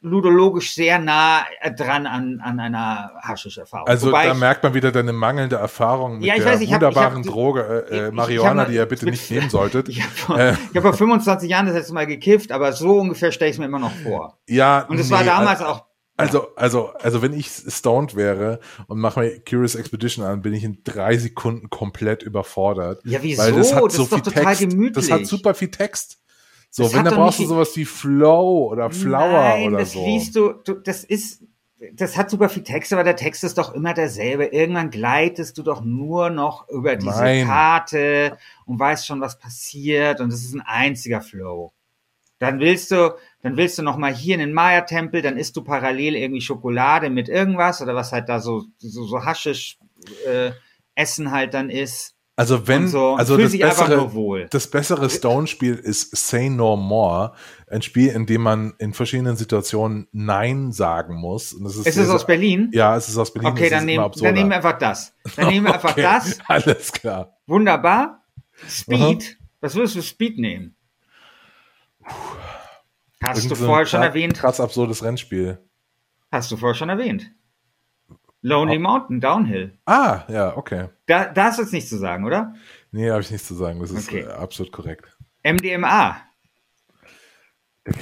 ludologisch 0.00 0.74
sehr 0.74 0.98
nah 0.98 1.44
dran 1.76 2.06
an, 2.06 2.40
an 2.44 2.60
einer 2.60 3.12
Haschisch-Erfahrung. 3.22 3.88
Also 3.88 4.08
Wobei 4.08 4.26
da 4.26 4.32
ich, 4.32 4.38
merkt 4.38 4.62
man 4.62 4.74
wieder 4.74 4.92
deine 4.92 5.14
mangelnde 5.14 5.56
Erfahrung 5.56 6.18
mit 6.18 6.26
ja, 6.26 6.36
der 6.36 6.44
weiß, 6.44 6.60
wunderbaren 6.60 7.18
hab, 7.18 7.24
hab, 7.24 7.32
Droge 7.32 7.86
äh, 7.90 8.10
Marihuana, 8.10 8.66
die 8.66 8.74
ihr 8.74 8.84
bitte 8.86 9.06
nicht 9.06 9.30
nehmen 9.30 9.48
solltet. 9.48 9.88
Ich 9.94 10.02
habe 10.02 10.12
vor, 10.14 10.38
äh. 10.38 10.54
hab 10.74 10.82
vor 10.82 10.92
25 10.92 11.48
Jahren 11.48 11.66
das 11.66 11.74
letzte 11.74 11.94
Mal 11.94 12.06
gekifft, 12.06 12.52
aber 12.52 12.72
so 12.72 12.98
ungefähr 12.98 13.32
stelle 13.32 13.50
ich 13.50 13.56
es 13.56 13.58
mir 13.58 13.66
immer 13.66 13.78
noch 13.78 13.92
vor. 13.92 14.38
Ja, 14.48 14.80
Und 14.80 14.98
es 14.98 15.08
nee, 15.08 15.14
war 15.14 15.24
damals 15.24 15.60
also, 15.60 15.72
auch 15.72 15.84
also, 16.16 16.54
also, 16.54 16.88
also 17.00 17.22
wenn 17.22 17.32
ich 17.32 17.48
stoned 17.48 18.14
wäre 18.14 18.60
und 18.86 19.00
mache 19.00 19.20
mir 19.20 19.40
Curious 19.40 19.74
Expedition 19.74 20.24
an, 20.24 20.42
bin 20.42 20.54
ich 20.54 20.62
in 20.62 20.78
drei 20.84 21.16
Sekunden 21.16 21.70
komplett 21.70 22.22
überfordert. 22.22 23.00
Ja, 23.04 23.20
wieso? 23.22 23.42
Weil 23.42 23.52
das 23.52 23.74
hat 23.74 23.84
das 23.84 23.94
so 23.94 24.04
viel 24.04 24.22
Text. 24.22 24.60
Gemütlich. 24.60 25.08
Das 25.08 25.10
hat 25.10 25.26
super 25.26 25.54
viel 25.54 25.72
Text. 25.72 26.18
So, 26.76 26.92
wenn, 26.92 27.04
dann 27.04 27.14
brauchst 27.14 27.38
du 27.38 27.46
sowas 27.46 27.76
wie 27.76 27.84
Flow 27.84 28.72
oder 28.72 28.90
Flower 28.90 29.30
Nein, 29.30 29.68
oder 29.68 29.78
das 29.78 29.92
so. 29.92 30.04
liest 30.04 30.34
du, 30.34 30.54
du, 30.54 30.74
das 30.74 31.04
ist, 31.04 31.44
das 31.92 32.16
hat 32.16 32.30
super 32.30 32.48
viel 32.48 32.64
Text, 32.64 32.92
aber 32.92 33.04
der 33.04 33.14
Text 33.14 33.44
ist 33.44 33.58
doch 33.58 33.74
immer 33.74 33.94
derselbe. 33.94 34.46
Irgendwann 34.46 34.90
gleitest 34.90 35.56
du 35.56 35.62
doch 35.62 35.84
nur 35.84 36.30
noch 36.30 36.68
über 36.68 36.96
diese 36.96 37.20
Nein. 37.20 37.46
Karte 37.46 38.38
und 38.66 38.80
weißt 38.80 39.06
schon, 39.06 39.20
was 39.20 39.38
passiert 39.38 40.20
und 40.20 40.32
es 40.32 40.44
ist 40.44 40.52
ein 40.52 40.62
einziger 40.62 41.20
Flow. 41.20 41.72
Dann 42.40 42.58
willst 42.58 42.90
du, 42.90 43.14
dann 43.42 43.56
willst 43.56 43.78
du 43.78 43.82
noch 43.84 43.96
mal 43.96 44.12
hier 44.12 44.34
in 44.34 44.40
den 44.40 44.52
Maya-Tempel, 44.52 45.22
dann 45.22 45.36
isst 45.36 45.56
du 45.56 45.62
parallel 45.62 46.16
irgendwie 46.16 46.40
Schokolade 46.40 47.08
mit 47.08 47.28
irgendwas 47.28 47.82
oder 47.82 47.94
was 47.94 48.10
halt 48.10 48.28
da 48.28 48.40
so, 48.40 48.64
so, 48.78 49.04
so 49.04 49.24
haschisch 49.24 49.78
äh, 50.26 50.50
Essen 50.96 51.30
halt 51.30 51.54
dann 51.54 51.70
ist. 51.70 52.13
Also 52.36 52.66
wenn, 52.66 52.88
so, 52.88 53.14
also 53.14 53.36
das 53.36 53.56
bessere, 53.56 54.48
das 54.50 54.66
bessere 54.66 55.08
Stone-Spiel 55.08 55.74
ist 55.74 56.16
Say 56.16 56.48
No 56.50 56.76
More, 56.76 57.34
ein 57.70 57.80
Spiel, 57.80 58.08
in 58.08 58.26
dem 58.26 58.42
man 58.42 58.74
in 58.78 58.92
verschiedenen 58.92 59.36
Situationen 59.36 60.08
Nein 60.10 60.72
sagen 60.72 61.14
muss. 61.14 61.52
Und 61.52 61.62
das 61.62 61.76
ist, 61.76 61.86
ist 61.86 61.96
es 61.96 62.10
aus 62.10 62.26
Berlin? 62.26 62.70
Ja, 62.72 62.96
es 62.96 63.08
ist 63.08 63.16
aus 63.18 63.32
Berlin. 63.32 63.52
Okay, 63.52 63.70
dann, 63.70 63.84
nehm, 63.84 64.10
dann 64.20 64.34
nehmen 64.34 64.50
wir 64.50 64.56
einfach 64.56 64.78
das. 64.78 65.14
Dann 65.36 65.46
nehmen 65.46 65.66
wir 65.66 65.74
einfach 65.74 65.92
okay, 65.92 66.02
das. 66.02 66.38
Alles 66.48 66.90
klar. 66.90 67.36
Wunderbar. 67.46 68.24
Speed. 68.68 69.36
Aha. 69.38 69.46
Was 69.60 69.76
würdest 69.76 69.94
du 69.94 70.02
Speed 70.02 70.38
nehmen? 70.38 70.74
Hast 73.22 73.38
Irgend 73.44 73.52
du 73.52 73.64
vorher 73.64 73.86
schon 73.86 74.02
erwähnt? 74.02 74.34
Krass 74.34 74.60
absurdes 74.60 75.04
Rennspiel. 75.04 75.58
Hast 76.32 76.50
du 76.50 76.56
vorher 76.56 76.74
schon 76.74 76.88
erwähnt? 76.88 77.30
Lonely 78.44 78.76
oh. 78.76 78.80
Mountain, 78.80 79.20
Downhill. 79.22 79.72
Ah, 79.86 80.24
ja, 80.28 80.54
okay. 80.54 80.88
Da, 81.06 81.24
da 81.32 81.44
hast 81.44 81.58
du 81.58 81.62
jetzt 81.62 81.72
nichts 81.72 81.88
zu 81.88 81.96
sagen, 81.96 82.26
oder? 82.26 82.54
Nee, 82.92 83.10
habe 83.10 83.22
ich 83.22 83.30
nichts 83.30 83.48
zu 83.48 83.54
sagen. 83.54 83.80
Das 83.80 83.90
ist 83.90 84.08
okay. 84.08 84.20
äh, 84.20 84.26
absolut 84.28 84.70
korrekt. 84.70 85.16
MDMA. 85.42 86.18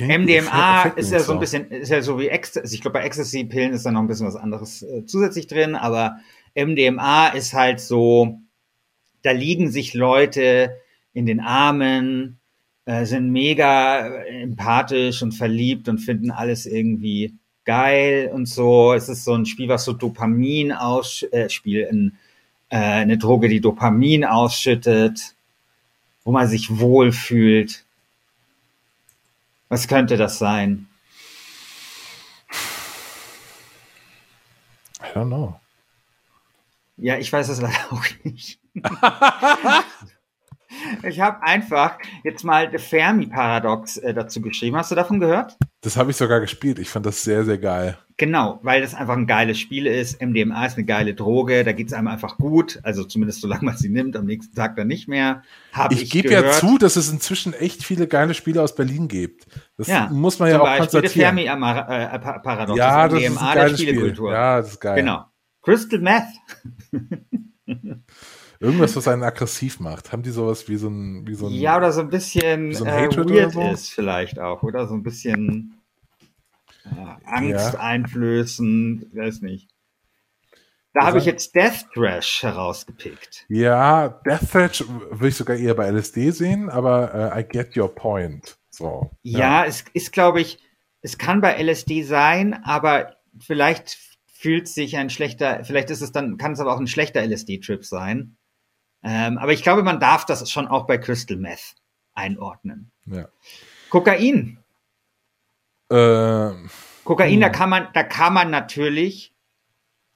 MDMA 0.00 0.83
ist 0.96 1.12
ja 1.12 1.20
so 1.20 1.35
ein 1.35 1.38
bisschen, 1.38 1.70
ist 1.70 1.90
ja 1.90 2.02
so 2.02 2.18
wie 2.18 2.26
Ecstasy. 2.26 2.74
Ich 2.74 2.81
glaube, 2.81 2.98
bei 2.98 3.05
Ecstasy-Pillen 3.05 3.72
ist 3.72 3.87
da 3.87 3.92
noch 3.92 4.00
ein 4.00 4.09
bisschen 4.09 4.26
was 4.26 4.35
anderes 4.35 4.83
äh, 4.83 5.05
zusätzlich 5.07 5.46
drin, 5.46 5.76
aber 5.76 6.18
MDMA 6.57 7.28
ist 7.28 7.55
halt 7.55 7.78
so, 7.78 8.40
da 9.22 9.31
liegen 9.31 9.70
sich 9.70 9.94
Leute 9.94 10.76
in 11.12 11.24
den 11.24 11.38
Armen, 11.38 12.40
äh, 12.85 13.05
sind 13.05 13.31
mega 13.31 14.09
empathisch 14.24 15.22
und 15.22 15.33
verliebt 15.33 15.88
und 15.88 15.98
finden 15.98 16.33
alles 16.33 16.66
irgendwie 16.66 17.38
geil 17.64 18.31
und 18.33 18.46
so. 18.46 18.92
Es 18.92 19.09
ist 19.09 19.25
so 19.25 19.35
ein 19.35 19.46
Spiel, 19.46 19.68
was 19.68 19.85
so 19.85 19.92
Dopamin 19.92 20.72
aus, 20.72 21.22
äh, 21.33 21.48
Spiel, 21.48 21.83
in, 21.90 22.16
äh, 22.68 22.77
eine 22.77 23.18
Droge, 23.18 23.48
die 23.48 23.61
Dopamin 23.61 24.25
ausschüttet, 24.25 25.35
wo 26.25 26.33
man 26.33 26.48
sich 26.48 26.79
wohlfühlt. 26.79 27.85
Was 29.68 29.88
könnte 29.88 30.16
das 30.16 30.38
sein? 30.38 30.88
I 35.01 35.14
don't 35.14 35.27
know. 35.27 35.59
Ja, 36.96 37.18
ich 37.18 37.33
weiß 37.33 37.48
es 37.48 37.61
leider 37.61 37.79
auch 37.92 38.05
nicht. 38.22 38.59
Ich 41.04 41.20
habe 41.20 41.42
einfach 41.42 41.98
jetzt 42.24 42.44
mal 42.44 42.70
The 42.70 42.78
Fermi-Paradox 42.78 43.98
äh, 43.98 44.14
dazu 44.14 44.40
geschrieben. 44.40 44.76
Hast 44.76 44.90
du 44.90 44.94
davon 44.94 45.20
gehört? 45.20 45.56
Das 45.80 45.96
habe 45.96 46.10
ich 46.10 46.16
sogar 46.16 46.40
gespielt. 46.40 46.78
Ich 46.78 46.88
fand 46.88 47.06
das 47.06 47.22
sehr, 47.22 47.44
sehr 47.44 47.58
geil. 47.58 47.98
Genau, 48.16 48.60
weil 48.62 48.82
das 48.82 48.94
einfach 48.94 49.16
ein 49.16 49.26
geiles 49.26 49.58
Spiel 49.58 49.86
ist. 49.86 50.22
MDMA 50.22 50.66
ist 50.66 50.76
eine 50.76 50.86
geile 50.86 51.14
Droge. 51.14 51.64
Da 51.64 51.72
geht 51.72 51.88
es 51.88 51.92
einem 51.92 52.06
einfach 52.08 52.38
gut. 52.38 52.78
Also 52.84 53.04
zumindest 53.04 53.40
solange 53.40 53.64
man 53.64 53.76
sie 53.76 53.88
nimmt, 53.88 54.16
am 54.16 54.26
nächsten 54.26 54.54
Tag 54.54 54.76
dann 54.76 54.86
nicht 54.86 55.08
mehr. 55.08 55.42
Hab 55.72 55.92
ich 55.92 56.02
ich 56.02 56.10
gebe 56.10 56.30
ja 56.30 56.52
zu, 56.52 56.78
dass 56.78 56.96
es 56.96 57.10
inzwischen 57.10 57.52
echt 57.52 57.82
viele 57.82 58.06
geile 58.06 58.34
Spiele 58.34 58.62
aus 58.62 58.76
Berlin 58.76 59.08
gibt. 59.08 59.46
Das 59.76 59.88
ja, 59.88 60.08
muss 60.12 60.38
man 60.38 60.50
ja 60.50 60.60
auch 60.60 60.64
Beispiel 60.64 61.00
konstatieren. 61.00 61.36
The 61.36 61.44
Fermi-Paradox. 61.44 62.78
Ja, 62.78 63.08
das, 63.08 63.18
das 63.18 63.22
ist 63.22 63.34
MDMA 63.34 63.54
der 63.54 63.68
Spielekultur. 63.70 64.28
Spiel. 64.28 64.34
Ja, 64.34 64.56
das 64.58 64.68
ist 64.70 64.80
geil. 64.80 64.96
Genau. 64.96 65.24
Crystal 65.62 65.98
Meth. 66.00 66.24
Irgendwas, 68.62 68.94
was 68.94 69.09
einen 69.09 69.25
aggressiv 69.25 69.81
macht. 69.81 70.12
Haben 70.12 70.22
die 70.22 70.31
sowas 70.31 70.68
wie 70.68 70.77
so 70.77 70.88
ein, 70.88 71.27
wie 71.27 71.35
so 71.35 71.48
ein 71.48 71.53
Ja, 71.53 71.77
oder 71.77 71.90
so 71.90 72.01
ein 72.01 72.11
bisschen 72.11 72.72
so 72.72 72.85
ein 72.85 73.11
äh, 73.11 73.16
weird 73.16 73.53
so? 73.53 73.61
ist 73.70 73.90
vielleicht 73.90 74.38
auch, 74.38 74.62
oder? 74.62 74.87
So 74.87 74.94
ein 74.94 75.03
bisschen 75.03 75.81
äh, 76.85 76.90
Angst 77.25 77.75
ja. 77.75 77.81
einflößen, 77.81 79.11
weiß 79.14 79.40
nicht. 79.42 79.68
Da 80.94 81.07
habe 81.07 81.18
ich 81.18 81.25
jetzt 81.25 81.57
Death 81.57 81.87
Trash 81.92 82.44
herausgepickt. 82.44 83.46
Ja, 83.48 84.20
Death 84.25 84.48
Trash 84.53 84.85
würde 84.87 85.29
ich 85.29 85.37
sogar 85.37 85.57
eher 85.57 85.75
bei 85.75 85.90
LSD 85.90 86.31
sehen, 86.31 86.70
aber 86.70 87.33
uh, 87.35 87.38
I 87.38 87.42
get 87.42 87.77
your 87.77 87.92
point. 87.92 88.59
So. 88.70 89.11
Ja, 89.22 89.38
ja, 89.38 89.64
es 89.64 89.85
ist, 89.92 90.12
glaube 90.12 90.40
ich, 90.40 90.61
es 91.01 91.18
kann 91.18 91.40
bei 91.40 91.61
LSD 91.61 92.05
sein, 92.05 92.62
aber 92.62 93.16
vielleicht 93.40 93.98
fühlt 94.27 94.68
sich 94.68 94.96
ein 94.98 95.11
schlechter, 95.11 95.64
vielleicht 95.64 95.90
ist 95.90 96.03
es 96.03 96.12
dann, 96.12 96.37
kann 96.37 96.53
es 96.53 96.61
aber 96.61 96.75
auch 96.75 96.81
ein 96.81 96.87
schlechter 96.87 97.22
LSD-Trip 97.27 97.85
sein. 97.85 98.37
Ähm, 99.02 99.38
aber 99.38 99.52
ich 99.52 99.62
glaube, 99.62 99.82
man 99.82 100.00
darf 100.00 100.24
das 100.26 100.48
schon 100.50 100.68
auch 100.68 100.86
bei 100.86 100.98
Crystal 100.98 101.36
Meth 101.36 101.74
einordnen. 102.14 102.90
Ja. 103.06 103.28
Kokain. 103.90 104.58
Äh, 105.90 106.50
Kokain, 107.04 107.40
da 107.40 107.46
hm. 107.48 107.52
kann 107.52 107.70
man, 107.70 107.88
da 107.94 108.02
kann 108.04 108.32
man 108.32 108.50
natürlich 108.50 109.32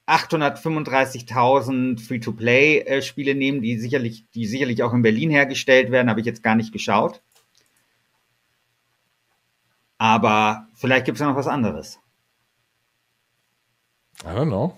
835.000 0.06 2.00
Free-to-Play-Spiele 2.00 3.34
nehmen, 3.34 3.60
die 3.60 3.76
sicherlich, 3.78 4.24
die 4.34 4.46
sicherlich 4.46 4.82
auch 4.84 4.94
in 4.94 5.02
Berlin 5.02 5.30
hergestellt 5.30 5.90
werden, 5.90 6.08
habe 6.08 6.20
ich 6.20 6.26
jetzt 6.26 6.44
gar 6.44 6.54
nicht 6.54 6.72
geschaut. 6.72 7.20
Aber 9.98 10.68
vielleicht 10.74 11.06
gibt 11.06 11.16
es 11.16 11.20
ja 11.20 11.26
noch 11.28 11.36
was 11.36 11.48
anderes. 11.48 11.98
I 14.22 14.28
don't 14.28 14.46
know. 14.46 14.76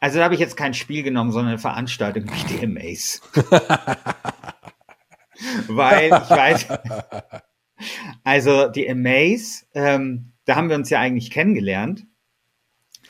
Also 0.00 0.18
da 0.18 0.24
habe 0.24 0.34
ich 0.34 0.40
jetzt 0.40 0.56
kein 0.56 0.74
Spiel 0.74 1.02
genommen, 1.02 1.32
sondern 1.32 1.52
eine 1.52 1.58
Veranstaltung 1.58 2.24
wie 2.24 2.56
die 2.56 2.64
Amaze. 2.64 3.20
Weil 5.68 6.06
ich 6.06 6.30
weiß, 6.30 6.66
also 8.24 8.68
die 8.68 8.90
Amaze, 8.90 9.64
ähm, 9.74 10.32
da 10.44 10.56
haben 10.56 10.68
wir 10.68 10.76
uns 10.76 10.90
ja 10.90 11.00
eigentlich 11.00 11.30
kennengelernt. 11.30 12.06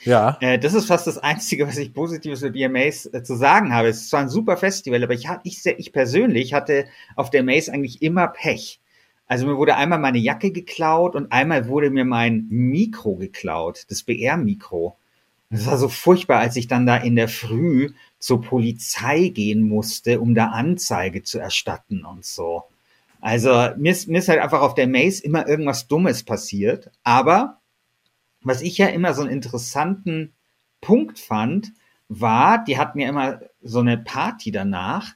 Ja. 0.04 0.38
Äh, 0.40 0.58
das 0.58 0.74
ist 0.74 0.86
fast 0.86 1.06
das 1.06 1.18
Einzige, 1.18 1.66
was 1.66 1.76
ich 1.76 1.92
Positives 1.92 2.42
über 2.42 2.50
die 2.50 2.64
Amaze 2.64 3.12
äh, 3.12 3.22
zu 3.22 3.36
sagen 3.36 3.74
habe. 3.74 3.88
Es 3.88 4.02
ist 4.02 4.10
zwar 4.10 4.20
ein 4.20 4.28
super 4.28 4.56
Festival, 4.56 5.02
aber 5.02 5.14
ich, 5.14 5.28
ich, 5.44 5.64
ich 5.66 5.92
persönlich 5.92 6.54
hatte 6.54 6.86
auf 7.16 7.30
der 7.30 7.40
Amaze 7.40 7.72
eigentlich 7.72 8.02
immer 8.02 8.28
Pech. 8.28 8.80
Also 9.26 9.46
mir 9.46 9.56
wurde 9.56 9.76
einmal 9.76 9.98
meine 9.98 10.18
Jacke 10.18 10.52
geklaut 10.52 11.14
und 11.14 11.32
einmal 11.32 11.68
wurde 11.68 11.90
mir 11.90 12.04
mein 12.04 12.46
Mikro 12.48 13.16
geklaut, 13.16 13.84
das 13.88 14.02
BR-Mikro. 14.02 14.97
Es 15.50 15.66
war 15.66 15.78
so 15.78 15.88
furchtbar, 15.88 16.40
als 16.40 16.56
ich 16.56 16.68
dann 16.68 16.86
da 16.86 16.96
in 16.96 17.16
der 17.16 17.28
Früh 17.28 17.90
zur 18.18 18.42
Polizei 18.42 19.28
gehen 19.28 19.62
musste, 19.62 20.20
um 20.20 20.34
da 20.34 20.48
Anzeige 20.48 21.22
zu 21.22 21.38
erstatten 21.38 22.04
und 22.04 22.24
so. 22.24 22.64
Also 23.20 23.70
mir 23.76 23.92
ist, 23.92 24.08
mir 24.08 24.18
ist 24.18 24.28
halt 24.28 24.40
einfach 24.40 24.60
auf 24.60 24.74
der 24.74 24.86
Maze 24.86 25.22
immer 25.24 25.48
irgendwas 25.48 25.88
Dummes 25.88 26.22
passiert. 26.22 26.90
Aber 27.02 27.60
was 28.42 28.62
ich 28.62 28.78
ja 28.78 28.88
immer 28.88 29.14
so 29.14 29.22
einen 29.22 29.30
interessanten 29.30 30.34
Punkt 30.80 31.18
fand, 31.18 31.72
war, 32.08 32.64
die 32.64 32.78
hatten 32.78 32.98
ja 33.00 33.08
immer 33.08 33.40
so 33.62 33.80
eine 33.80 33.98
Party 33.98 34.50
danach. 34.50 35.14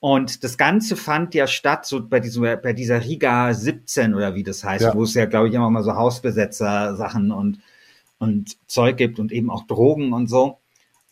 Und 0.00 0.44
das 0.44 0.58
Ganze 0.58 0.96
fand 0.96 1.34
ja 1.34 1.46
statt, 1.46 1.86
so 1.86 2.06
bei, 2.06 2.20
diesem, 2.20 2.42
bei 2.62 2.72
dieser 2.72 3.02
Riga 3.02 3.52
17 3.52 4.14
oder 4.14 4.34
wie 4.34 4.42
das 4.42 4.62
heißt, 4.62 4.84
ja. 4.84 4.94
wo 4.94 5.02
es 5.02 5.14
ja, 5.14 5.26
glaube 5.26 5.48
ich, 5.48 5.54
immer 5.54 5.70
mal 5.70 5.82
so 5.82 5.94
Hausbesetzer-Sachen 5.94 7.32
und 7.32 7.60
und 8.18 8.56
Zeug 8.66 8.96
gibt 8.96 9.18
und 9.18 9.32
eben 9.32 9.50
auch 9.50 9.66
Drogen 9.66 10.12
und 10.12 10.28
so. 10.28 10.58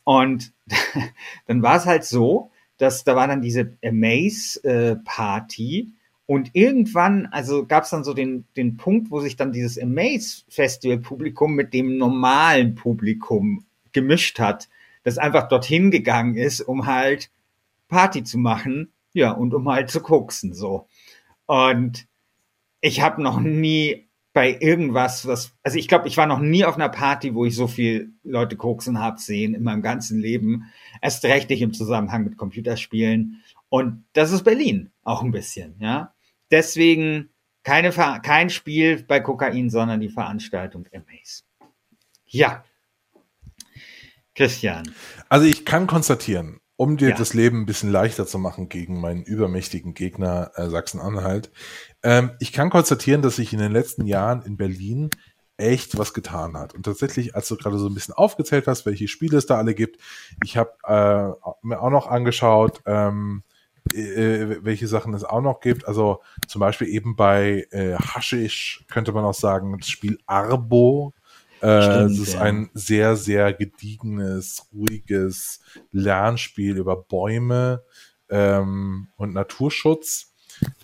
Und 0.04 0.52
dann 1.46 1.62
war 1.62 1.76
es 1.76 1.86
halt 1.86 2.04
so, 2.04 2.50
dass 2.78 3.04
da 3.04 3.16
war 3.16 3.28
dann 3.28 3.42
diese 3.42 3.76
Amaze-Party 3.84 5.78
äh, 5.80 5.86
und 6.26 6.50
irgendwann, 6.54 7.26
also 7.26 7.66
gab 7.66 7.84
es 7.84 7.90
dann 7.90 8.04
so 8.04 8.14
den, 8.14 8.46
den 8.56 8.76
Punkt, 8.76 9.10
wo 9.10 9.20
sich 9.20 9.36
dann 9.36 9.52
dieses 9.52 9.78
Amaze-Festival-Publikum 9.78 11.54
mit 11.54 11.74
dem 11.74 11.98
normalen 11.98 12.74
Publikum 12.74 13.64
gemischt 13.92 14.38
hat, 14.38 14.68
das 15.02 15.18
einfach 15.18 15.48
dorthin 15.48 15.90
gegangen 15.90 16.36
ist, 16.36 16.62
um 16.62 16.86
halt 16.86 17.30
Party 17.88 18.24
zu 18.24 18.38
machen, 18.38 18.90
ja, 19.12 19.32
und 19.32 19.54
um 19.54 19.68
halt 19.68 19.90
zu 19.90 20.00
koksen, 20.00 20.54
so. 20.54 20.88
Und 21.46 22.06
ich 22.80 23.02
habe 23.02 23.22
noch 23.22 23.38
nie 23.40 24.03
bei 24.34 24.58
irgendwas, 24.60 25.26
was, 25.26 25.54
also 25.62 25.78
ich 25.78 25.86
glaube, 25.86 26.08
ich 26.08 26.16
war 26.16 26.26
noch 26.26 26.40
nie 26.40 26.64
auf 26.64 26.74
einer 26.74 26.88
Party, 26.88 27.34
wo 27.34 27.44
ich 27.44 27.54
so 27.54 27.68
viel 27.68 28.12
Leute 28.24 28.56
koksen 28.56 28.98
habe 28.98 29.20
sehen 29.20 29.54
in 29.54 29.62
meinem 29.62 29.80
ganzen 29.80 30.18
Leben. 30.20 30.72
Erst 31.00 31.24
recht 31.24 31.48
nicht 31.48 31.62
im 31.62 31.72
Zusammenhang 31.72 32.24
mit 32.24 32.36
Computerspielen. 32.36 33.42
Und 33.68 34.04
das 34.12 34.32
ist 34.32 34.42
Berlin 34.42 34.90
auch 35.04 35.22
ein 35.22 35.30
bisschen, 35.30 35.76
ja. 35.78 36.14
Deswegen 36.50 37.30
keine, 37.62 37.90
kein 37.92 38.50
Spiel 38.50 39.04
bei 39.04 39.20
Kokain, 39.20 39.70
sondern 39.70 40.00
die 40.00 40.10
Veranstaltung 40.10 40.86
Amaze. 40.92 41.44
Ja. 42.26 42.64
Christian. 44.34 44.92
Also 45.28 45.46
ich 45.46 45.64
kann 45.64 45.86
konstatieren, 45.86 46.58
um 46.76 46.96
dir 46.96 47.10
ja. 47.10 47.16
das 47.16 47.34
Leben 47.34 47.62
ein 47.62 47.66
bisschen 47.66 47.90
leichter 47.90 48.26
zu 48.26 48.38
machen 48.38 48.68
gegen 48.68 49.00
meinen 49.00 49.22
übermächtigen 49.22 49.94
Gegner 49.94 50.50
äh, 50.56 50.68
Sachsen-Anhalt. 50.68 51.50
Ähm, 52.02 52.32
ich 52.40 52.52
kann 52.52 52.70
konstatieren, 52.70 53.22
dass 53.22 53.36
sich 53.36 53.52
in 53.52 53.60
den 53.60 53.72
letzten 53.72 54.06
Jahren 54.06 54.42
in 54.42 54.56
Berlin 54.56 55.10
echt 55.56 55.96
was 55.98 56.14
getan 56.14 56.56
hat. 56.56 56.74
Und 56.74 56.84
tatsächlich, 56.84 57.36
als 57.36 57.46
du 57.48 57.56
gerade 57.56 57.78
so 57.78 57.86
ein 57.86 57.94
bisschen 57.94 58.14
aufgezählt 58.14 58.66
hast, 58.66 58.86
welche 58.86 59.06
Spiele 59.06 59.38
es 59.38 59.46
da 59.46 59.56
alle 59.56 59.74
gibt, 59.74 60.00
ich 60.42 60.56
habe 60.56 60.72
äh, 60.84 61.48
mir 61.62 61.80
auch 61.80 61.90
noch 61.90 62.08
angeschaut, 62.08 62.80
ähm, 62.86 63.44
äh, 63.92 64.56
welche 64.62 64.88
Sachen 64.88 65.14
es 65.14 65.22
auch 65.22 65.42
noch 65.42 65.60
gibt. 65.60 65.86
Also 65.86 66.22
zum 66.48 66.58
Beispiel 66.58 66.88
eben 66.88 67.14
bei 67.14 67.66
äh, 67.70 67.94
Haschisch 67.94 68.84
könnte 68.88 69.12
man 69.12 69.24
auch 69.24 69.34
sagen, 69.34 69.76
das 69.78 69.88
Spiel 69.88 70.18
Arbo 70.26 71.12
äh, 71.16 71.23
Stimmt, 71.64 72.10
es 72.10 72.18
ist 72.18 72.34
ja. 72.34 72.40
ein 72.40 72.70
sehr, 72.74 73.16
sehr 73.16 73.52
gediegenes, 73.52 74.68
ruhiges 74.72 75.60
Lernspiel 75.92 76.76
über 76.76 76.96
Bäume 76.96 77.82
ähm, 78.28 79.08
und 79.16 79.32
Naturschutz. 79.32 80.34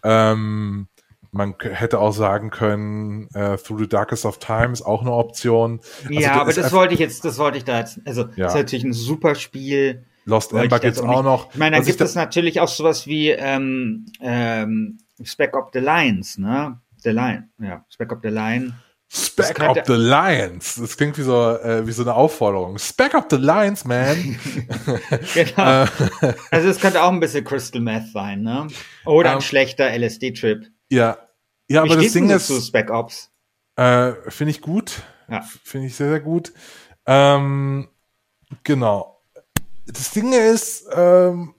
Ähm, 0.03 0.89
man 1.33 1.55
hätte 1.61 2.01
auch 2.01 2.13
sagen 2.13 2.51
können, 2.51 3.29
äh, 3.35 3.57
Through 3.57 3.81
the 3.81 3.89
Darkest 3.89 4.25
of 4.25 4.39
Time 4.39 4.73
ist 4.73 4.83
auch 4.83 5.03
eine 5.03 5.13
Option. 5.13 5.81
Also 6.09 6.21
ja, 6.21 6.41
aber 6.41 6.53
das 6.53 6.73
wollte 6.73 6.95
ich 6.95 7.01
jetzt, 7.01 7.25
das 7.25 7.39
wollte 7.39 7.59
ich 7.59 7.65
da 7.65 7.79
jetzt, 7.79 8.01
also 8.05 8.23
ja. 8.23 8.45
das 8.45 8.55
ist 8.55 8.61
natürlich 8.61 8.85
ein 8.85 8.93
super 8.93 9.35
Spiel. 9.35 10.05
Lost 10.25 10.53
Ember 10.53 10.81
gibt's 10.81 11.01
auch, 11.01 11.09
auch 11.09 11.23
noch. 11.23 11.51
Ich 11.53 11.59
meine, 11.59 11.77
dann 11.77 11.85
gibt 11.85 12.01
es 12.01 12.15
natürlich 12.15 12.61
auch 12.61 12.69
sowas 12.69 13.07
wie 13.07 13.31
ähm, 13.31 14.07
ähm, 14.21 14.99
Spec 15.23 15.57
of 15.57 15.71
the 15.73 15.79
Lions, 15.79 16.39
ne? 16.39 16.81
The 17.03 17.11
Line, 17.11 17.49
ja, 17.59 17.85
Spec 17.89 18.13
of 18.13 18.19
the 18.23 18.29
Line. 18.29 18.75
Spec 19.13 19.59
of 19.59 19.79
the 19.87 19.95
Lions. 19.95 20.77
Das 20.77 20.97
klingt 20.97 21.19
wie 21.19 21.23
so, 21.23 21.57
äh, 21.57 21.85
wie 21.85 21.91
so 21.91 22.03
eine 22.03 22.15
Aufforderung. 22.15 22.79
Spec 22.79 23.15
of 23.15 23.25
the 23.29 23.37
Lions, 23.37 23.85
man. 23.85 24.17
genau. 25.35 25.83
Äh. 25.83 25.87
also 26.53 26.69
es 26.69 26.79
könnte 26.79 27.03
auch 27.03 27.11
ein 27.11 27.19
bisschen 27.19 27.45
Crystal 27.45 27.81
Meth 27.81 28.13
sein, 28.13 28.43
ne? 28.43 28.69
Oder 29.05 29.31
um, 29.31 29.33
ein 29.33 29.35
ähm. 29.35 29.41
schlechter 29.41 29.91
LSD-Trip. 29.91 30.65
Ja. 30.91 31.19
Ja, 31.69 31.85
wie 31.85 31.91
aber 31.91 32.03
das 32.03 32.13
Ding 32.13 32.31
ist. 32.31 32.47
Zu 32.47 32.61
Spec 32.61 32.91
Ops? 32.91 33.33
Äh, 33.75 34.13
Finde 34.29 34.53
ich 34.53 34.61
gut. 34.61 35.03
Ja. 35.29 35.41
Finde 35.65 35.89
ich 35.89 35.97
sehr, 35.97 36.11
sehr 36.11 36.21
gut. 36.21 36.53
Ähm, 37.07 37.89
genau. 38.63 39.23
Das 39.87 40.11
Ding 40.13 40.33
ist, 40.33 40.87
ähm, 40.93 41.55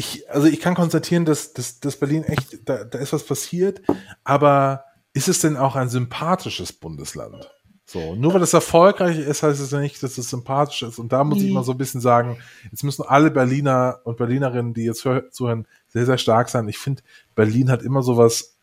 ich, 0.00 0.30
also 0.30 0.46
ich 0.46 0.60
kann 0.60 0.74
konstatieren, 0.74 1.26
dass, 1.26 1.52
dass, 1.52 1.78
dass 1.78 1.98
Berlin 1.98 2.24
echt, 2.24 2.66
da, 2.66 2.84
da 2.84 2.98
ist 2.98 3.12
was 3.12 3.22
passiert, 3.22 3.82
aber 4.24 4.84
ist 5.12 5.28
es 5.28 5.40
denn 5.40 5.58
auch 5.58 5.76
ein 5.76 5.90
sympathisches 5.90 6.72
Bundesland? 6.72 7.50
So, 7.84 8.14
nur 8.14 8.32
weil 8.32 8.42
es 8.42 8.54
erfolgreich 8.54 9.18
ist, 9.18 9.42
heißt 9.42 9.60
es 9.60 9.72
ja 9.72 9.80
nicht, 9.80 10.02
dass 10.02 10.16
es 10.16 10.30
sympathisch 10.30 10.82
ist. 10.82 10.98
Und 10.98 11.12
da 11.12 11.22
muss 11.22 11.40
nee. 11.40 11.48
ich 11.48 11.52
mal 11.52 11.64
so 11.64 11.72
ein 11.72 11.78
bisschen 11.78 12.00
sagen, 12.00 12.38
jetzt 12.70 12.82
müssen 12.82 13.02
alle 13.02 13.30
Berliner 13.30 13.98
und 14.04 14.16
Berlinerinnen, 14.16 14.72
die 14.72 14.84
jetzt 14.84 15.00
zuhören, 15.00 15.66
sehr, 15.88 16.06
sehr 16.06 16.16
stark 16.16 16.48
sein. 16.48 16.66
Ich 16.68 16.78
finde, 16.78 17.02
Berlin 17.34 17.70
hat 17.70 17.82
immer 17.82 18.02
sowas, 18.02 18.56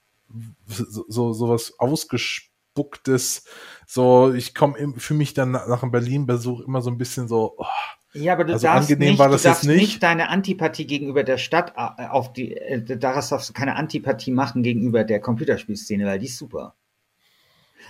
so, 0.65 1.06
so, 1.08 1.34
sowas 1.34 1.73
ausgespucktes. 1.78 3.43
So, 3.86 4.34
ich 4.34 4.56
komme 4.56 4.93
für 4.97 5.13
mich 5.13 5.36
dann 5.36 5.52
nach 5.52 5.84
einem 5.84 5.91
Berlin-Besuch 5.91 6.62
immer 6.62 6.82
so 6.82 6.89
ein 6.89 6.97
bisschen 6.97 7.28
so, 7.28 7.54
oh, 7.58 7.65
ja, 8.17 8.34
aber 8.34 8.43
du 8.43 8.53
also 8.53 8.67
darfst, 8.67 8.89
nicht, 8.89 9.19
du 9.19 9.27
darfst 9.27 9.65
nicht. 9.65 9.80
nicht. 9.80 10.03
deine 10.03 10.30
Antipathie 10.30 10.86
gegenüber 10.86 11.23
der 11.23 11.38
Stadt 11.38 11.73
äh, 11.75 12.08
auf 12.08 12.34
die, 12.34 12.56
äh, 12.56 12.97
daraus 12.97 13.30
darfst 13.30 13.49
du 13.49 13.53
keine 13.53 13.75
Antipathie 13.75 14.32
machen 14.32 14.63
gegenüber 14.63 15.03
der 15.03 15.19
Computerspielszene, 15.19 16.06
weil 16.06 16.19
die 16.19 16.27
ist 16.27 16.38
super. 16.38 16.75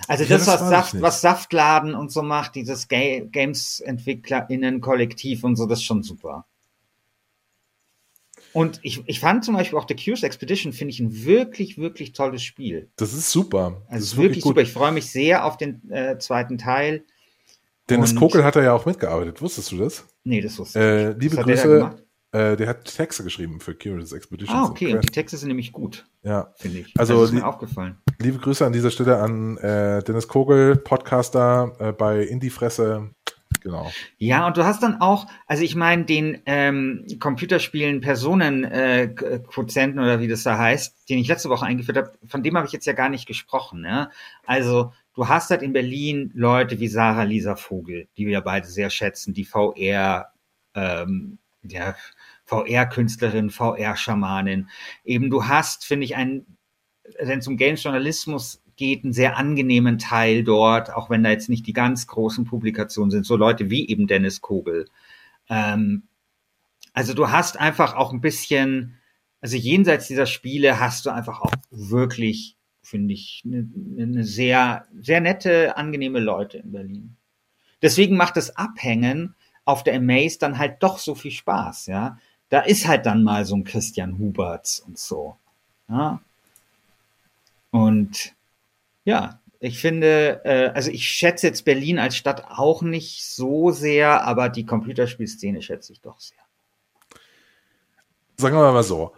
Also 0.08 0.24
ja, 0.24 0.38
das, 0.38 0.46
das, 0.46 0.62
was, 0.62 0.70
Saft, 0.70 1.02
was 1.02 1.22
Saftladen 1.22 1.96
und 1.96 2.12
so 2.12 2.22
macht, 2.22 2.54
dieses 2.56 2.88
Ga 2.88 3.22
Games-EntwicklerInnen-Kollektiv 3.22 5.44
und 5.44 5.56
so, 5.56 5.66
das 5.66 5.80
ist 5.80 5.86
schon 5.86 6.04
super. 6.04 6.46
Und 8.54 8.80
ich, 8.82 9.04
ich 9.08 9.20
fand 9.20 9.46
zum 9.46 9.56
Beispiel 9.56 9.78
auch 9.78 9.88
The 9.88 9.96
Curious 9.96 10.24
Expedition, 10.24 10.74
finde 10.74 10.92
ich 10.92 11.00
ein 11.00 11.26
wirklich, 11.26 11.78
wirklich 11.78 12.14
tolles 12.14 12.42
Spiel. 12.44 12.90
Das 12.96 13.14
ist 13.14 13.32
super. 13.32 13.84
Also 13.88 14.04
ist 14.04 14.18
wirklich, 14.18 14.38
wirklich 14.38 14.44
super. 14.44 14.62
Ich 14.62 14.72
freue 14.72 14.92
mich 14.92 15.12
sehr 15.12 15.46
auf 15.46 15.58
den 15.58 15.88
äh, 15.92 16.18
zweiten 16.18 16.58
Teil. 16.58 17.04
Dennis 17.90 18.14
und, 18.14 18.20
Kokel 18.20 18.44
hat 18.44 18.56
er 18.56 18.64
ja 18.64 18.74
auch 18.74 18.86
mitgearbeitet. 18.86 19.42
Wusstest 19.42 19.72
du 19.72 19.78
das? 19.78 20.06
Nee, 20.28 20.42
das 20.42 20.60
wusste 20.60 20.80
ich. 20.80 20.86
Äh, 20.86 21.12
liebe 21.14 21.38
Grüße. 21.38 21.96
Der, 22.34 22.52
äh, 22.52 22.58
der 22.58 22.68
hat 22.68 22.84
Texte 22.84 23.24
geschrieben 23.24 23.62
für 23.62 23.74
Curious 23.74 24.12
Expedition. 24.12 24.58
Ah, 24.58 24.66
okay. 24.66 24.94
Und 24.94 25.04
die 25.04 25.12
Texte 25.12 25.38
sind 25.38 25.48
nämlich 25.48 25.72
gut. 25.72 26.06
Ja. 26.24 26.52
Finde 26.58 26.80
ich. 26.80 26.94
Also, 27.00 27.22
das 27.22 27.30
ist 27.30 27.36
mir 27.36 27.48
aufgefallen. 27.48 27.96
Liebe 28.20 28.38
Grüße 28.38 28.66
an 28.66 28.74
dieser 28.74 28.92
Stelle 28.92 29.20
an 29.20 29.58
äh, 29.58 30.04
Dennis 30.04 30.28
Kogel, 30.28 30.76
Podcaster 30.76 31.72
äh, 31.80 31.92
bei 31.94 32.24
Indie 32.24 32.50
Fresse. 32.50 33.12
Genau. 33.62 33.90
Ja, 34.18 34.46
und 34.48 34.58
du 34.58 34.66
hast 34.66 34.84
dann 34.84 35.00
auch, 35.00 35.28
also 35.46 35.64
ich 35.64 35.76
meine, 35.76 36.04
den 36.04 36.42
ähm, 36.46 37.06
Computerspielen 37.20 38.02
Personenquotienten 38.02 40.00
äh, 40.00 40.02
oder 40.02 40.20
wie 40.20 40.28
das 40.28 40.44
da 40.44 40.58
heißt, 40.58 41.10
den 41.10 41.20
ich 41.20 41.30
letzte 41.30 41.50
Woche 41.50 41.66
eingeführt 41.66 41.98
habe, 41.98 42.12
von 42.28 42.44
dem 42.44 42.58
habe 42.58 42.68
ich 42.68 42.74
jetzt 42.74 42.86
ja 42.86 42.94
gar 42.94 43.10
nicht 43.10 43.26
gesprochen. 43.28 43.82
Ne? 43.82 44.10
Also 44.46 44.92
du 45.18 45.28
hast 45.28 45.50
halt 45.50 45.64
in 45.64 45.74
Berlin 45.74 46.32
Leute 46.36 46.80
wie 46.80 46.88
Sarah 46.88 47.24
Lisa 47.24 47.56
Vogel, 47.56 48.08
die 48.18 48.28
wir 48.28 48.42
beide 48.42 48.68
sehr 48.68 48.92
schätzen, 48.92 49.34
die 49.34 49.46
VR, 49.46 50.32
ähm, 50.76 51.40
ja, 51.64 51.96
VR-Künstlerin, 52.46 53.50
VR-Schamanin. 53.50 54.70
Eben, 55.04 55.32
du 55.32 55.48
hast, 55.48 55.86
finde 55.86 56.06
ich, 56.06 56.16
einen, 56.16 56.58
wenn 57.20 57.40
es 57.40 57.48
um 57.48 57.58
Games-Journalismus 57.58 58.62
geht, 58.76 59.04
einen 59.04 59.12
sehr 59.12 59.38
angenehmen 59.38 59.98
Teil 59.98 60.44
dort, 60.44 60.94
auch 60.94 61.10
wenn 61.10 61.24
da 61.24 61.32
jetzt 61.32 61.50
nicht 61.50 61.66
die 61.66 61.74
ganz 61.74 62.06
großen 62.06 62.46
Publikationen 62.46 63.10
sind, 63.10 63.26
so 63.26 63.38
Leute 63.38 63.72
wie 63.72 63.90
eben 63.90 64.06
Dennis 64.06 64.40
Kogel. 64.40 64.88
Ähm, 65.50 66.04
also 66.94 67.16
du 67.16 67.32
hast 67.32 67.60
einfach 67.60 67.96
auch 67.96 68.14
ein 68.14 68.22
bisschen, 68.22 69.00
also 69.42 69.58
jenseits 69.58 70.08
dieser 70.08 70.28
Spiele 70.28 70.80
hast 70.80 71.08
du 71.08 71.10
einfach 71.10 71.42
auch 71.42 71.54
wirklich 71.72 72.57
finde 72.88 73.14
ich, 73.14 73.44
eine, 73.46 73.68
eine 74.00 74.24
sehr, 74.24 74.86
sehr 75.02 75.20
nette, 75.20 75.76
angenehme 75.76 76.20
Leute 76.20 76.60
in 76.60 76.72
Berlin. 76.72 77.18
Deswegen 77.82 78.16
macht 78.16 78.38
das 78.38 78.56
Abhängen 78.56 79.36
auf 79.66 79.84
der 79.84 79.96
Amaze 79.96 80.40
dann 80.40 80.58
halt 80.58 80.82
doch 80.82 80.98
so 80.98 81.14
viel 81.14 81.32
Spaß, 81.32 81.88
ja. 81.88 82.18
Da 82.50 82.62
ist 82.62 82.88
halt 82.88 83.06
dann 83.06 83.24
mal 83.24 83.44
so 83.44 83.56
ein 83.56 83.66
Christian 83.66 84.18
Huberts 84.18 84.80
und 84.80 84.98
so. 84.98 85.36
Ja. 85.90 86.22
Und 87.72 88.34
ja, 89.04 89.42
ich 89.60 89.80
finde, 89.80 90.42
äh, 90.46 90.70
also 90.70 90.90
ich 90.90 91.10
schätze 91.10 91.48
jetzt 91.48 91.66
Berlin 91.66 92.00
als 92.00 92.16
Stadt 92.16 92.46
auch 92.50 92.82
nicht 92.82 93.26
so 93.26 93.72
sehr, 93.72 94.24
aber 94.24 94.48
die 94.48 94.66
Computerspielszene 94.66 95.62
schätze 95.62 95.92
ich 95.92 96.00
doch 96.00 96.22
sehr. 96.22 96.38
Sagen 98.38 98.56
wir 98.56 98.72
mal 98.72 98.84
so, 98.84 99.14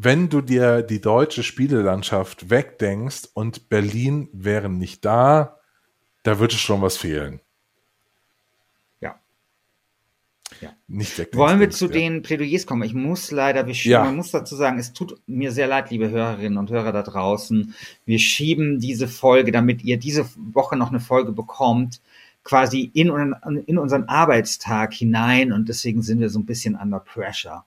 wenn 0.00 0.28
du 0.28 0.42
dir 0.42 0.82
die 0.82 1.00
deutsche 1.00 1.42
Spielelandschaft 1.42 2.50
wegdenkst 2.50 3.30
und 3.34 3.68
Berlin 3.68 4.28
wäre 4.32 4.68
nicht 4.68 5.04
da, 5.04 5.58
da 6.22 6.38
würde 6.38 6.54
schon 6.54 6.80
was 6.82 6.96
fehlen. 6.96 7.40
Ja. 9.00 9.18
ja. 10.60 10.70
Nicht 10.86 11.18
wegdenkst. 11.18 11.36
Wollen 11.36 11.58
wir 11.58 11.70
zu 11.70 11.86
ja. 11.86 11.92
den 11.94 12.22
Plädoyers 12.22 12.64
kommen? 12.64 12.84
Ich 12.84 12.94
muss 12.94 13.32
leider, 13.32 13.66
wir 13.66 13.74
ja. 13.74 14.04
man 14.04 14.14
muss 14.14 14.30
dazu 14.30 14.54
sagen, 14.54 14.78
es 14.78 14.92
tut 14.92 15.20
mir 15.26 15.50
sehr 15.50 15.66
leid, 15.66 15.90
liebe 15.90 16.10
Hörerinnen 16.10 16.58
und 16.58 16.70
Hörer 16.70 16.92
da 16.92 17.02
draußen. 17.02 17.74
Wir 18.06 18.20
schieben 18.20 18.78
diese 18.78 19.08
Folge, 19.08 19.50
damit 19.50 19.82
ihr 19.82 19.96
diese 19.96 20.26
Woche 20.36 20.76
noch 20.76 20.90
eine 20.90 21.00
Folge 21.00 21.32
bekommt, 21.32 22.00
quasi 22.44 22.88
in, 22.94 23.34
in 23.66 23.78
unseren 23.78 24.04
Arbeitstag 24.04 24.94
hinein 24.94 25.52
und 25.52 25.68
deswegen 25.68 26.02
sind 26.02 26.20
wir 26.20 26.30
so 26.30 26.38
ein 26.38 26.46
bisschen 26.46 26.76
under 26.76 27.00
pressure. 27.00 27.64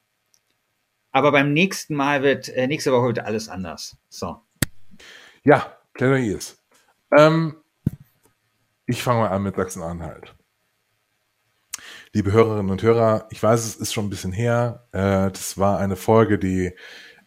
Aber 1.12 1.32
beim 1.32 1.54
nächsten 1.54 1.96
Mal 1.96 2.24
wird, 2.24 2.50
äh, 2.50 2.68
nächste 2.68 2.92
Woche 2.92 3.08
wird 3.08 3.20
alles 3.20 3.50
anders. 3.50 3.98
So. 4.10 4.38
Ja, 5.44 5.78
Plädoyers. 5.94 6.58
Ähm, 7.18 7.58
ich 8.86 9.04
fange 9.04 9.22
mal 9.22 9.30
an 9.30 9.44
mit 9.44 9.56
Sachsen-Anhalt. 9.56 10.36
Liebe 12.14 12.32
Hörerinnen 12.32 12.72
und 12.72 12.84
Hörer, 12.84 13.28
ich 13.30 13.42
weiß, 13.42 13.66
es 13.66 13.76
ist 13.76 13.94
schon 13.94 14.06
ein 14.06 14.10
bisschen 14.10 14.34
her. 14.34 14.88
Äh, 14.92 15.32
das 15.32 15.58
war 15.58 15.80
eine 15.80 15.96
Folge, 15.96 16.38
die 16.38 16.74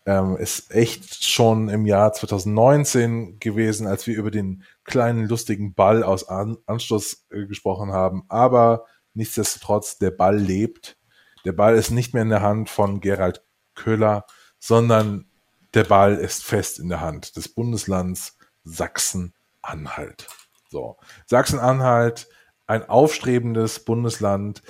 ähm, 0.07 0.37
ist 0.37 0.71
echt 0.71 1.25
schon 1.25 1.69
im 1.69 1.87
Jahr 1.87 2.13
2019 2.13 3.39
gewesen, 3.39 3.87
als 3.87 4.07
wir 4.07 4.17
über 4.17 4.31
den 4.31 4.63
kleinen 4.85 5.27
lustigen 5.27 5.75
Ball 5.75 6.03
aus 6.03 6.29
An 6.29 6.59
Anstoß 6.67 7.27
äh, 7.31 7.47
gesprochen 7.47 7.93
haben. 7.93 8.25
Aber 8.29 8.85
nichtsdestotrotz, 9.15 9.99
der 9.99 10.11
Ball 10.11 10.37
lebt. 10.37 10.99
Der 11.45 11.53
Ball 11.53 11.77
ist 11.77 11.91
nicht 11.91 12.15
mehr 12.15 12.23
in 12.23 12.31
der 12.31 12.43
Hand 12.43 12.69
von 12.69 13.01
Gerald 13.01 13.43
Köhler, 13.75 14.27
sondern 14.59 15.27
der 15.75 15.85
Ball 15.85 16.15
ist 16.15 16.45
fest 16.45 16.79
in 16.79 16.89
der 16.89 17.01
Hand 17.01 17.37
des 17.37 17.49
Bundeslands 17.49 18.37
Sachsen-Anhalt. 18.65 20.29
So, 20.71 20.97
Sachsen-Anhalt, 21.27 22.29
ein 22.67 22.89
aufstrebendes 22.89 23.85
Bundesland. 23.85 24.63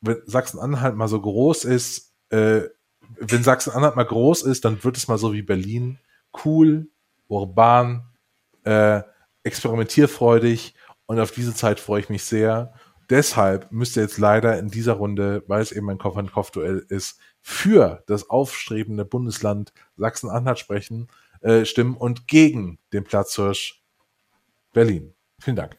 Wenn 0.00 0.22
Sachsen-Anhalt 0.26 0.96
mal 0.96 1.08
so 1.08 1.20
groß 1.20 1.64
ist, 1.64 2.12
äh, 2.30 2.62
wenn 3.18 3.42
Sachsen-Anhalt 3.42 3.96
mal 3.96 4.04
groß 4.04 4.42
ist, 4.42 4.64
dann 4.64 4.82
wird 4.82 4.96
es 4.96 5.08
mal 5.08 5.18
so 5.18 5.32
wie 5.32 5.42
Berlin, 5.42 5.98
cool, 6.44 6.88
urban, 7.28 8.04
äh, 8.64 9.02
experimentierfreudig 9.44 10.74
und 11.06 11.20
auf 11.20 11.30
diese 11.30 11.54
Zeit 11.54 11.80
freue 11.80 12.00
ich 12.00 12.08
mich 12.08 12.24
sehr. 12.24 12.74
deshalb 13.08 13.70
müsst 13.70 13.96
ihr 13.96 14.02
jetzt 14.02 14.18
leider 14.18 14.58
in 14.58 14.68
dieser 14.68 14.94
Runde, 14.94 15.44
weil 15.46 15.62
es 15.62 15.70
eben 15.70 15.88
ein 15.90 15.98
Kopf-an-Kopf-Duell 15.98 16.84
ist, 16.88 17.20
für 17.48 18.02
das 18.08 18.28
aufstrebende 18.28 19.04
Bundesland 19.04 19.72
Sachsen-Anhalt 19.96 20.58
sprechen, 20.58 21.06
äh, 21.42 21.64
stimmen 21.64 21.94
und 21.96 22.26
gegen 22.26 22.80
den 22.92 23.04
Platzhirsch 23.04 23.84
Berlin. 24.72 25.14
Vielen 25.38 25.54
Dank. 25.54 25.78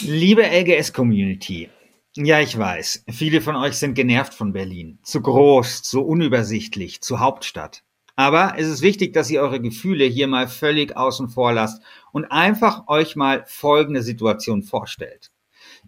Liebe 0.00 0.42
LGS-Community, 0.42 1.68
ja, 2.16 2.40
ich 2.40 2.56
weiß, 2.56 3.04
viele 3.10 3.42
von 3.42 3.54
euch 3.56 3.74
sind 3.74 3.92
genervt 3.92 4.32
von 4.32 4.54
Berlin. 4.54 4.98
Zu 5.02 5.20
groß, 5.20 5.82
zu 5.82 6.02
unübersichtlich, 6.02 7.02
zu 7.02 7.20
Hauptstadt. 7.20 7.84
Aber 8.16 8.54
es 8.56 8.66
ist 8.66 8.80
wichtig, 8.80 9.12
dass 9.12 9.30
ihr 9.30 9.42
eure 9.42 9.60
Gefühle 9.60 10.06
hier 10.06 10.28
mal 10.28 10.48
völlig 10.48 10.96
außen 10.96 11.28
vor 11.28 11.52
lasst 11.52 11.82
und 12.10 12.24
einfach 12.24 12.88
euch 12.88 13.16
mal 13.16 13.44
folgende 13.46 14.02
Situation 14.02 14.62
vorstellt. 14.62 15.30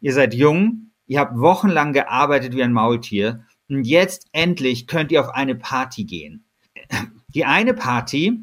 Ihr 0.03 0.12
seid 0.12 0.35
jung, 0.35 0.90
ihr 1.07 1.18
habt 1.18 1.38
wochenlang 1.38 1.94
gearbeitet 1.94 2.55
wie 2.55 2.62
ein 2.62 2.74
Maultier 2.74 3.46
und 3.68 3.85
jetzt 3.85 4.27
endlich 4.33 4.87
könnt 4.87 5.12
ihr 5.12 5.20
auf 5.20 5.31
eine 5.31 5.55
Party 5.55 6.05
gehen. 6.05 6.46
Die 7.29 7.44
eine 7.44 7.74
Party, 7.74 8.40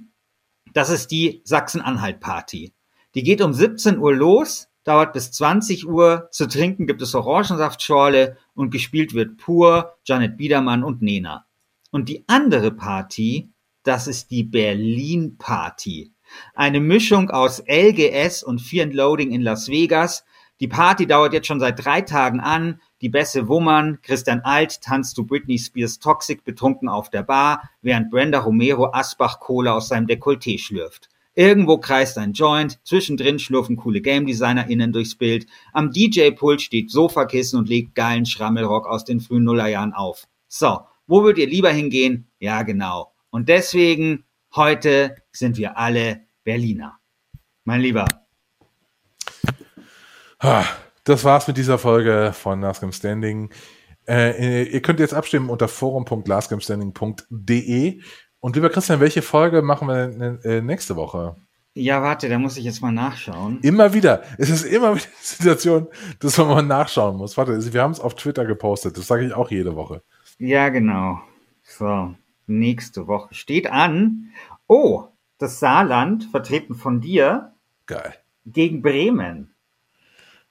das 0.73 0.89
ist 0.89 1.11
die 1.11 1.41
Sachsen-Anhalt-Party. 1.43 2.73
Die 3.15 3.23
geht 3.23 3.41
um 3.41 3.53
17 3.53 3.97
Uhr 3.97 4.15
los, 4.15 4.69
dauert 4.83 5.13
bis 5.13 5.31
20 5.31 5.87
Uhr. 5.87 6.29
Zu 6.31 6.47
trinken 6.47 6.87
gibt 6.87 7.01
es 7.01 7.13
Orangensaftschorle 7.13 8.37
und 8.53 8.71
gespielt 8.71 9.13
wird 9.13 9.37
pur 9.37 9.97
Janet 10.05 10.37
Biedermann 10.37 10.83
und 10.83 11.01
Nena. 11.01 11.45
Und 11.91 12.07
die 12.09 12.23
andere 12.27 12.71
Party, 12.71 13.51
das 13.83 14.07
ist 14.07 14.31
die 14.31 14.43
Berlin 14.43 15.37
Party. 15.37 16.13
Eine 16.53 16.79
Mischung 16.79 17.29
aus 17.29 17.61
LGS 17.67 18.43
und 18.43 18.59
Fear 18.61 18.85
and 18.85 18.93
Loading 18.93 19.31
in 19.31 19.41
Las 19.41 19.67
Vegas. 19.67 20.23
Die 20.61 20.67
Party 20.67 21.07
dauert 21.07 21.33
jetzt 21.33 21.47
schon 21.47 21.59
seit 21.59 21.83
drei 21.83 22.01
Tagen 22.01 22.39
an. 22.39 22.79
Die 23.01 23.09
Besse 23.09 23.47
Wummern, 23.47 23.97
Christian 24.03 24.41
Alt 24.41 24.81
tanzt 24.81 25.15
zu 25.15 25.25
Britney 25.25 25.57
Spears 25.57 25.97
Toxic 25.97 26.43
betrunken 26.43 26.87
auf 26.87 27.09
der 27.09 27.23
Bar, 27.23 27.67
während 27.81 28.11
Brenda 28.11 28.37
Romero 28.37 28.93
Asbach 28.93 29.39
Kohle 29.39 29.73
aus 29.73 29.87
seinem 29.87 30.05
Dekolleté 30.05 30.59
schlürft. 30.59 31.09
Irgendwo 31.33 31.79
kreist 31.79 32.19
ein 32.19 32.33
Joint, 32.33 32.79
zwischendrin 32.83 33.39
schlurfen 33.39 33.75
coole 33.75 34.01
Game 34.01 34.27
DesignerInnen 34.27 34.91
durchs 34.91 35.15
Bild, 35.15 35.47
am 35.73 35.91
DJ-Pult 35.91 36.61
steht 36.61 36.91
Sofakissen 36.91 37.57
und 37.57 37.67
legt 37.67 37.95
geilen 37.95 38.27
Schrammelrock 38.27 38.85
aus 38.85 39.03
den 39.03 39.19
frühen 39.19 39.45
Nullerjahren 39.45 39.93
auf. 39.93 40.27
So, 40.47 40.81
wo 41.07 41.23
würdet 41.23 41.39
ihr 41.39 41.49
lieber 41.49 41.71
hingehen? 41.71 42.27
Ja, 42.37 42.61
genau. 42.61 43.13
Und 43.31 43.49
deswegen, 43.49 44.25
heute 44.55 45.15
sind 45.31 45.57
wir 45.57 45.77
alle 45.77 46.21
Berliner. 46.43 46.99
Mein 47.63 47.81
Lieber. 47.81 48.20
Das 51.03 51.23
war's 51.23 51.47
mit 51.47 51.57
dieser 51.57 51.77
Folge 51.77 52.31
von 52.33 52.61
Last 52.61 52.81
Game 52.81 52.91
Standing. 52.91 53.51
Äh, 54.07 54.63
ihr 54.63 54.81
könnt 54.81 54.99
jetzt 54.99 55.13
abstimmen 55.13 55.49
unter 55.49 55.67
forum.lastgamestanding.de. 55.67 58.01
Und 58.39 58.55
lieber 58.55 58.69
Christian, 58.69 58.99
welche 58.99 59.21
Folge 59.21 59.61
machen 59.61 59.87
wir 59.87 60.39
äh, 60.43 60.61
nächste 60.61 60.95
Woche? 60.95 61.35
Ja, 61.75 62.01
warte, 62.01 62.27
da 62.27 62.39
muss 62.39 62.57
ich 62.57 62.65
jetzt 62.65 62.81
mal 62.81 62.91
nachschauen. 62.91 63.59
Immer 63.61 63.93
wieder. 63.93 64.23
Es 64.39 64.49
ist 64.49 64.63
immer 64.63 64.95
wieder 64.95 65.05
die 65.05 65.25
Situation, 65.25 65.87
dass 66.19 66.39
man 66.39 66.47
mal 66.47 66.63
nachschauen 66.63 67.17
muss. 67.17 67.37
Warte, 67.37 67.71
wir 67.71 67.81
haben 67.81 67.91
es 67.91 67.99
auf 67.99 68.15
Twitter 68.15 68.45
gepostet. 68.45 68.97
Das 68.97 69.05
sage 69.07 69.25
ich 69.25 69.33
auch 69.33 69.51
jede 69.51 69.75
Woche. 69.75 70.01
Ja, 70.39 70.69
genau. 70.69 71.21
So, 71.61 72.15
nächste 72.47 73.05
Woche 73.07 73.35
steht 73.35 73.71
an. 73.71 74.31
Oh, 74.67 75.03
das 75.37 75.59
Saarland, 75.59 76.23
vertreten 76.25 76.73
von 76.73 76.99
dir. 76.99 77.53
Geil. 77.85 78.15
Gegen 78.45 78.81
Bremen. 78.81 79.50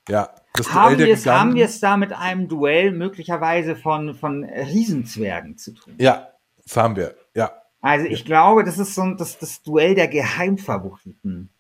Ja, 0.09 0.31
das 0.55 0.73
haben 0.73 0.99
wir 0.99 1.13
es 1.13 1.27
haben 1.27 1.55
wir 1.55 1.67
es 1.67 1.81
da 1.81 1.97
mit 1.97 2.13
einem 2.13 2.49
Duell 2.49 2.93
möglicherweise 2.93 3.77
von 3.77 4.15
von 4.15 4.45
Riesenzwergen 4.45 5.57
zu 5.57 5.73
tun? 5.73 5.95
Ja, 5.99 6.29
das 6.65 6.77
haben 6.77 6.97
wir. 6.97 7.15
Ja. 7.35 7.53
Also 7.81 8.07
ich 8.07 8.21
ja. 8.21 8.25
glaube, 8.27 8.65
das 8.65 8.79
ist 8.79 8.95
so 8.95 9.03
ein, 9.03 9.17
das, 9.17 9.39
das 9.39 9.63
Duell 9.63 9.95
der 9.95 10.09
Geheimfavoriten. 10.09 11.51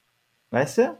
Weißt 0.51 0.79
du? 0.79 0.99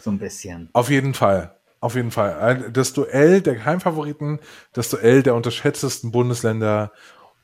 So 0.00 0.10
ein 0.10 0.18
bisschen. 0.18 0.68
Auf 0.72 0.90
jeden 0.90 1.14
Fall. 1.14 1.56
Auf 1.80 1.94
jeden 1.96 2.10
Fall. 2.10 2.70
Das 2.72 2.92
Duell 2.92 3.40
der 3.40 3.54
Geheimfavoriten, 3.54 4.38
das 4.72 4.88
Duell 4.90 5.22
der 5.22 5.34
unterschätztesten 5.34 6.12
Bundesländer, 6.12 6.92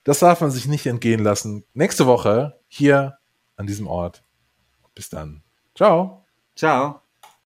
das 0.04 0.20
darf 0.20 0.40
man 0.40 0.50
sich 0.50 0.68
nicht 0.68 0.86
entgehen 0.86 1.22
lassen. 1.22 1.64
Nächste 1.74 2.06
Woche 2.06 2.58
hier 2.68 3.18
an 3.56 3.66
diesem 3.66 3.86
Ort. 3.88 4.22
Bis 4.94 5.10
dann. 5.10 5.42
Ciao. 5.74 6.24
Ciao. 6.54 7.02